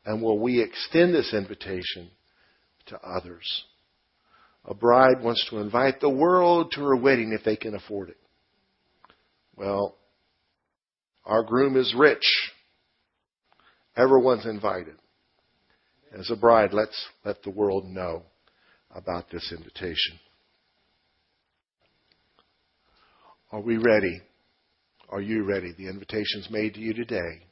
And 0.04 0.22
will 0.22 0.38
we 0.38 0.62
extend 0.62 1.14
this 1.14 1.34
invitation 1.34 2.10
to 2.86 2.98
others? 3.00 3.64
A 4.64 4.74
bride 4.74 5.22
wants 5.22 5.46
to 5.50 5.58
invite 5.58 6.00
the 6.00 6.10
world 6.10 6.72
to 6.72 6.80
her 6.82 6.96
wedding 6.96 7.32
if 7.32 7.44
they 7.44 7.56
can 7.56 7.74
afford 7.74 8.10
it. 8.10 8.18
Well, 9.56 9.96
our 11.24 11.42
groom 11.42 11.76
is 11.76 11.94
rich. 11.96 12.24
Everyone's 13.96 14.46
invited. 14.46 14.94
As 16.16 16.30
a 16.30 16.36
bride, 16.36 16.72
let's 16.72 17.06
let 17.24 17.42
the 17.42 17.50
world 17.50 17.84
know 17.84 18.22
about 18.94 19.30
this 19.30 19.52
invitation. 19.56 20.18
Are 23.50 23.60
we 23.60 23.76
ready? 23.76 24.22
Are 25.08 25.20
you 25.20 25.44
ready? 25.44 25.72
The 25.76 25.88
invitation's 25.88 26.48
made 26.50 26.74
to 26.74 26.80
you 26.80 26.94
today. 26.94 27.47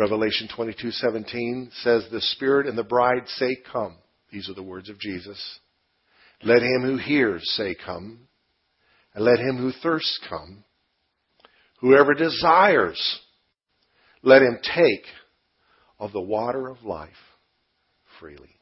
Revelation 0.00 0.48
22:17 0.48 1.72
says 1.82 2.08
the 2.10 2.22
spirit 2.22 2.66
and 2.66 2.78
the 2.78 2.82
bride 2.82 3.28
say 3.28 3.54
come. 3.70 3.98
These 4.32 4.48
are 4.48 4.54
the 4.54 4.62
words 4.62 4.88
of 4.88 4.98
Jesus. 4.98 5.60
Let 6.42 6.62
him 6.62 6.80
who 6.84 6.96
hears 6.96 7.46
say 7.50 7.74
come, 7.74 8.26
and 9.12 9.22
let 9.22 9.38
him 9.38 9.58
who 9.58 9.72
thirsts 9.72 10.18
come. 10.26 10.64
Whoever 11.80 12.14
desires, 12.14 13.20
let 14.22 14.40
him 14.40 14.58
take 14.62 15.04
of 15.98 16.12
the 16.12 16.20
water 16.22 16.68
of 16.68 16.82
life 16.82 17.10
freely. 18.18 18.58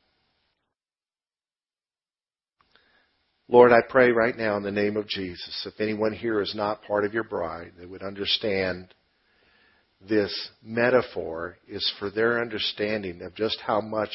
Lord, 3.46 3.70
I 3.70 3.82
pray 3.88 4.10
right 4.10 4.36
now 4.36 4.56
in 4.56 4.64
the 4.64 4.72
name 4.72 4.96
of 4.96 5.06
Jesus, 5.06 5.66
if 5.66 5.80
anyone 5.80 6.14
here 6.14 6.40
is 6.40 6.56
not 6.56 6.82
part 6.82 7.04
of 7.04 7.14
your 7.14 7.22
bride, 7.22 7.74
they 7.78 7.86
would 7.86 8.02
understand 8.02 8.92
this 10.06 10.50
metaphor 10.62 11.56
is 11.66 11.92
for 11.98 12.10
their 12.10 12.40
understanding 12.40 13.22
of 13.22 13.34
just 13.34 13.58
how 13.60 13.80
much 13.80 14.10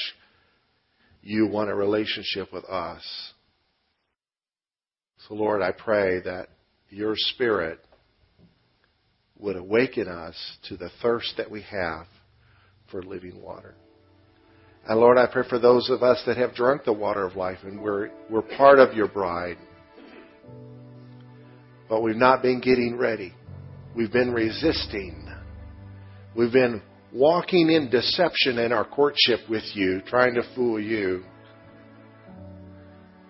you 1.21 1.47
want 1.47 1.69
a 1.69 1.75
relationship 1.75 2.51
with 2.53 2.65
us. 2.65 3.03
So, 5.27 5.36
Lord, 5.36 5.61
I 5.61 5.71
pray 5.71 6.21
that 6.21 6.49
your 6.89 7.15
Spirit 7.15 7.79
would 9.39 9.55
awaken 9.55 10.07
us 10.07 10.36
to 10.69 10.77
the 10.77 10.89
thirst 11.01 11.34
that 11.38 11.49
we 11.49 11.61
have 11.63 12.07
for 12.91 13.01
living 13.03 13.41
water. 13.41 13.75
And 14.88 14.99
Lord, 14.99 15.17
I 15.17 15.27
pray 15.27 15.43
for 15.47 15.59
those 15.59 15.89
of 15.89 16.03
us 16.03 16.21
that 16.25 16.38
have 16.38 16.55
drunk 16.55 16.84
the 16.84 16.93
water 16.93 17.25
of 17.25 17.36
life 17.36 17.59
and 17.63 17.81
we're, 17.81 18.09
we're 18.29 18.41
part 18.41 18.79
of 18.79 18.93
your 18.93 19.07
bride. 19.07 19.57
But 21.88 22.01
we've 22.01 22.15
not 22.15 22.41
been 22.41 22.59
getting 22.59 22.97
ready. 22.97 23.34
We've 23.95 24.11
been 24.11 24.34
resisting. 24.34 25.32
We've 26.36 26.51
been 26.51 26.81
walking 27.13 27.69
in 27.69 27.91
deception 27.91 28.57
in 28.57 28.71
our 28.71 28.86
courtship 28.86 29.41
with 29.49 29.63
you, 29.75 30.01
trying 30.07 30.34
to 30.34 30.43
fool 30.55 30.79
you. 30.79 31.23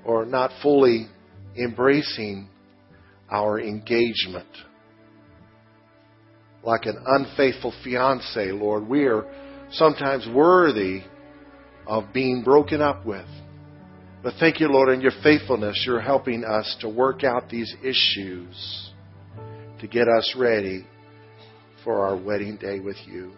Or 0.05 0.25
not 0.25 0.51
fully 0.61 1.07
embracing 1.57 2.47
our 3.29 3.59
engagement. 3.59 4.47
Like 6.63 6.85
an 6.85 6.97
unfaithful 7.05 7.73
fiance, 7.83 8.51
Lord, 8.51 8.87
we 8.87 9.05
are 9.05 9.25
sometimes 9.71 10.25
worthy 10.33 11.01
of 11.85 12.13
being 12.13 12.41
broken 12.41 12.81
up 12.81 13.05
with. 13.05 13.27
But 14.23 14.35
thank 14.39 14.61
you, 14.61 14.69
Lord, 14.69 14.93
in 14.93 15.01
your 15.01 15.11
faithfulness, 15.21 15.83
you're 15.85 15.99
helping 15.99 16.45
us 16.45 16.77
to 16.79 16.87
work 16.87 17.25
out 17.25 17.49
these 17.49 17.75
issues 17.83 18.91
to 19.81 19.87
get 19.87 20.07
us 20.07 20.33
ready 20.37 20.87
for 21.83 22.05
our 22.05 22.15
wedding 22.15 22.57
day 22.57 22.79
with 22.79 22.97
you. 23.05 23.33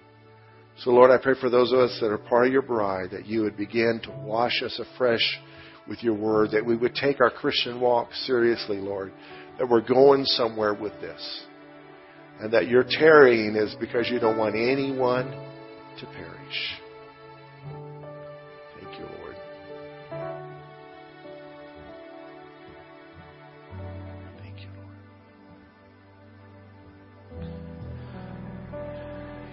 So, 0.79 0.91
Lord, 0.91 1.09
I 1.09 1.17
pray 1.21 1.35
for 1.39 1.49
those 1.49 1.71
of 1.71 1.79
us 1.79 1.97
that 2.01 2.11
are 2.11 2.17
part 2.17 2.47
of 2.47 2.53
your 2.53 2.61
bride 2.61 3.11
that 3.11 3.25
you 3.25 3.41
would 3.43 3.55
begin 3.55 4.01
to 4.03 4.11
wash 4.11 4.61
us 4.61 4.79
afresh 4.79 5.39
with 5.87 6.03
your 6.03 6.15
word, 6.15 6.51
that 6.51 6.65
we 6.65 6.75
would 6.75 6.95
take 6.95 7.21
our 7.21 7.29
Christian 7.29 7.79
walk 7.79 8.09
seriously, 8.25 8.77
Lord, 8.77 9.13
that 9.57 9.69
we're 9.69 9.87
going 9.87 10.25
somewhere 10.25 10.73
with 10.73 10.93
this, 10.99 11.43
and 12.41 12.51
that 12.51 12.67
your 12.67 12.83
tarrying 12.83 13.55
is 13.55 13.75
because 13.79 14.09
you 14.09 14.19
don't 14.19 14.37
want 14.37 14.55
anyone 14.55 15.31
to 15.99 16.05
perish. 16.07 16.84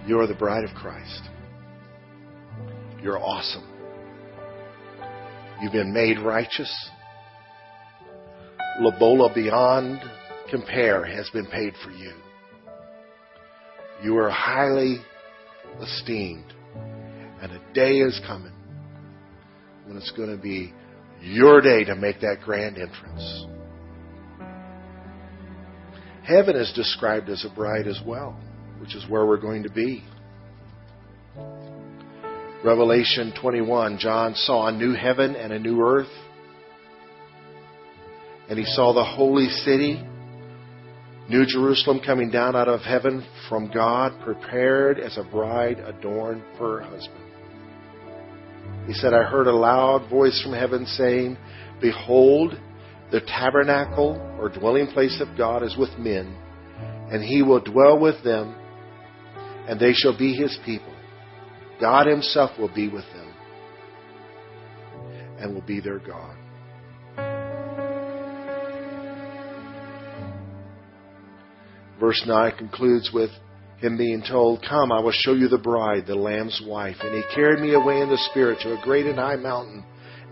You 0.06 0.18
are 0.18 0.26
the 0.26 0.34
bride 0.34 0.64
of 0.64 0.70
Christ. 0.74 1.22
You're 3.00 3.18
awesome. 3.18 3.68
You've 5.60 5.72
been 5.72 5.92
made 5.92 6.18
righteous. 6.18 6.90
Lobola 8.80 9.32
beyond 9.32 10.00
compare 10.50 11.04
has 11.04 11.30
been 11.30 11.46
paid 11.46 11.74
for 11.84 11.90
you. 11.90 12.12
You 14.02 14.16
are 14.18 14.30
highly 14.30 14.98
esteemed. 15.80 16.52
And 17.40 17.52
a 17.52 17.60
day 17.72 17.98
is 17.98 18.20
coming 18.26 18.52
when 19.86 19.96
it's 19.96 20.10
going 20.12 20.30
to 20.30 20.40
be 20.40 20.72
your 21.20 21.60
day 21.60 21.84
to 21.84 21.94
make 21.94 22.20
that 22.20 22.38
grand 22.44 22.76
entrance. 22.76 23.46
Heaven 26.24 26.56
is 26.56 26.72
described 26.74 27.28
as 27.28 27.44
a 27.44 27.54
bride 27.54 27.86
as 27.86 28.00
well 28.04 28.36
which 28.82 28.96
is 28.96 29.08
where 29.08 29.24
we're 29.24 29.40
going 29.40 29.62
to 29.62 29.70
be. 29.70 30.02
Revelation 32.64 33.32
21, 33.40 33.98
John 33.98 34.34
saw 34.34 34.66
a 34.66 34.72
new 34.72 34.92
heaven 34.92 35.36
and 35.36 35.52
a 35.52 35.58
new 35.58 35.80
earth. 35.80 36.10
And 38.48 38.58
he 38.58 38.64
saw 38.64 38.92
the 38.92 39.04
holy 39.04 39.46
city, 39.46 40.04
New 41.28 41.46
Jerusalem, 41.46 42.00
coming 42.04 42.30
down 42.30 42.56
out 42.56 42.68
of 42.68 42.80
heaven 42.80 43.24
from 43.48 43.70
God, 43.72 44.20
prepared 44.24 44.98
as 44.98 45.16
a 45.16 45.22
bride 45.22 45.78
adorned 45.78 46.42
for 46.58 46.80
her 46.80 46.90
husband. 46.90 47.24
He 48.88 48.94
said, 48.94 49.14
I 49.14 49.22
heard 49.22 49.46
a 49.46 49.54
loud 49.54 50.10
voice 50.10 50.42
from 50.42 50.54
heaven 50.54 50.86
saying, 50.86 51.38
Behold, 51.80 52.58
the 53.12 53.20
tabernacle 53.20 54.20
or 54.40 54.48
dwelling 54.48 54.88
place 54.88 55.20
of 55.20 55.38
God 55.38 55.62
is 55.62 55.76
with 55.76 55.96
men, 55.98 56.36
and 57.12 57.22
he 57.22 57.42
will 57.42 57.60
dwell 57.60 57.98
with 57.98 58.24
them, 58.24 58.56
and 59.68 59.78
they 59.78 59.92
shall 59.92 60.16
be 60.16 60.34
his 60.34 60.58
people. 60.64 60.94
God 61.80 62.06
himself 62.06 62.58
will 62.58 62.72
be 62.72 62.88
with 62.88 63.04
them 63.14 63.34
and 65.38 65.54
will 65.54 65.62
be 65.62 65.80
their 65.80 65.98
God. 65.98 66.36
Verse 71.98 72.22
9 72.26 72.56
concludes 72.56 73.10
with 73.12 73.30
him 73.78 73.96
being 73.96 74.22
told, 74.28 74.64
Come, 74.68 74.92
I 74.92 75.00
will 75.00 75.12
show 75.12 75.34
you 75.34 75.48
the 75.48 75.58
bride, 75.58 76.04
the 76.06 76.14
Lamb's 76.14 76.60
wife. 76.66 76.96
And 77.00 77.14
he 77.14 77.22
carried 77.34 77.60
me 77.60 77.74
away 77.74 78.00
in 78.00 78.08
the 78.08 78.18
Spirit 78.30 78.58
to 78.62 78.78
a 78.78 78.82
great 78.82 79.06
and 79.06 79.18
high 79.18 79.36
mountain 79.36 79.84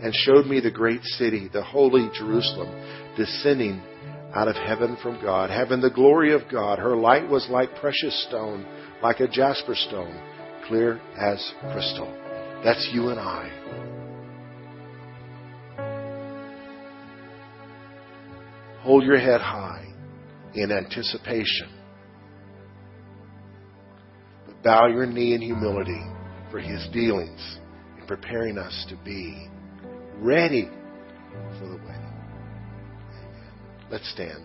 and 0.02 0.14
showed 0.14 0.46
me 0.46 0.60
the 0.60 0.70
great 0.70 1.02
city, 1.02 1.48
the 1.52 1.62
holy 1.62 2.08
Jerusalem, 2.14 2.70
descending 3.16 3.82
out 4.34 4.48
of 4.48 4.56
heaven 4.56 4.96
from 5.02 5.20
God, 5.20 5.50
having 5.50 5.80
the 5.80 5.90
glory 5.90 6.32
of 6.32 6.42
God. 6.50 6.78
Her 6.78 6.96
light 6.96 7.28
was 7.28 7.46
like 7.50 7.74
precious 7.76 8.26
stone 8.28 8.64
like 9.02 9.20
a 9.20 9.28
jasper 9.28 9.74
stone, 9.74 10.20
clear 10.66 11.00
as 11.18 11.52
crystal. 11.72 12.12
That's 12.64 12.88
you 12.92 13.08
and 13.08 13.18
I. 13.18 13.60
Hold 18.82 19.04
your 19.04 19.18
head 19.18 19.40
high 19.40 19.86
in 20.54 20.72
anticipation. 20.72 21.68
But 24.46 24.62
bow 24.62 24.86
your 24.88 25.06
knee 25.06 25.34
in 25.34 25.42
humility 25.42 26.02
for 26.50 26.58
his 26.58 26.86
dealings 26.92 27.58
in 28.00 28.06
preparing 28.06 28.58
us 28.58 28.86
to 28.88 28.96
be 29.04 29.48
ready 30.16 30.68
for 31.58 31.66
the 31.66 31.76
wedding. 31.76 32.14
Amen. 33.12 33.52
Let's 33.90 34.10
stand. 34.12 34.44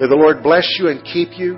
May 0.00 0.08
the 0.08 0.16
Lord 0.16 0.42
bless 0.42 0.76
you 0.78 0.88
and 0.88 1.02
keep 1.04 1.38
you. 1.38 1.54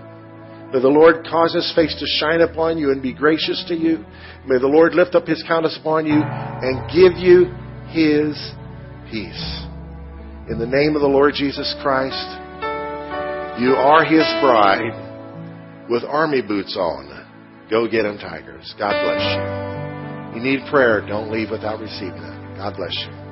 May 0.72 0.80
the 0.80 0.88
Lord 0.88 1.26
cause 1.28 1.54
his 1.54 1.72
face 1.74 1.96
to 1.98 2.06
shine 2.06 2.40
upon 2.40 2.78
you 2.78 2.92
and 2.92 3.02
be 3.02 3.12
gracious 3.12 3.64
to 3.68 3.74
you. 3.74 4.04
May 4.46 4.58
the 4.58 4.68
Lord 4.68 4.94
lift 4.94 5.14
up 5.14 5.26
his 5.26 5.42
countenance 5.48 5.78
upon 5.80 6.06
you 6.06 6.20
and 6.22 6.86
give 6.92 7.18
you 7.18 7.50
his 7.88 8.36
peace. 9.10 9.64
In 10.48 10.58
the 10.58 10.66
name 10.66 10.94
of 10.94 11.02
the 11.02 11.08
Lord 11.08 11.34
Jesus 11.34 11.74
Christ, 11.82 12.14
you 13.60 13.74
are 13.74 14.04
his 14.04 14.24
bride 14.40 15.88
with 15.90 16.04
army 16.04 16.42
boots 16.42 16.76
on. 16.76 17.08
Go 17.70 17.88
get 17.88 18.02
them, 18.02 18.18
Tigers. 18.18 18.74
God 18.78 18.92
bless 19.02 19.20
you. 19.34 20.38
You 20.38 20.42
need 20.42 20.70
prayer. 20.70 21.00
Don't 21.06 21.30
leave 21.30 21.50
without 21.50 21.80
receiving 21.80 22.22
it. 22.22 22.56
God 22.56 22.76
bless 22.76 22.94
you. 22.94 23.27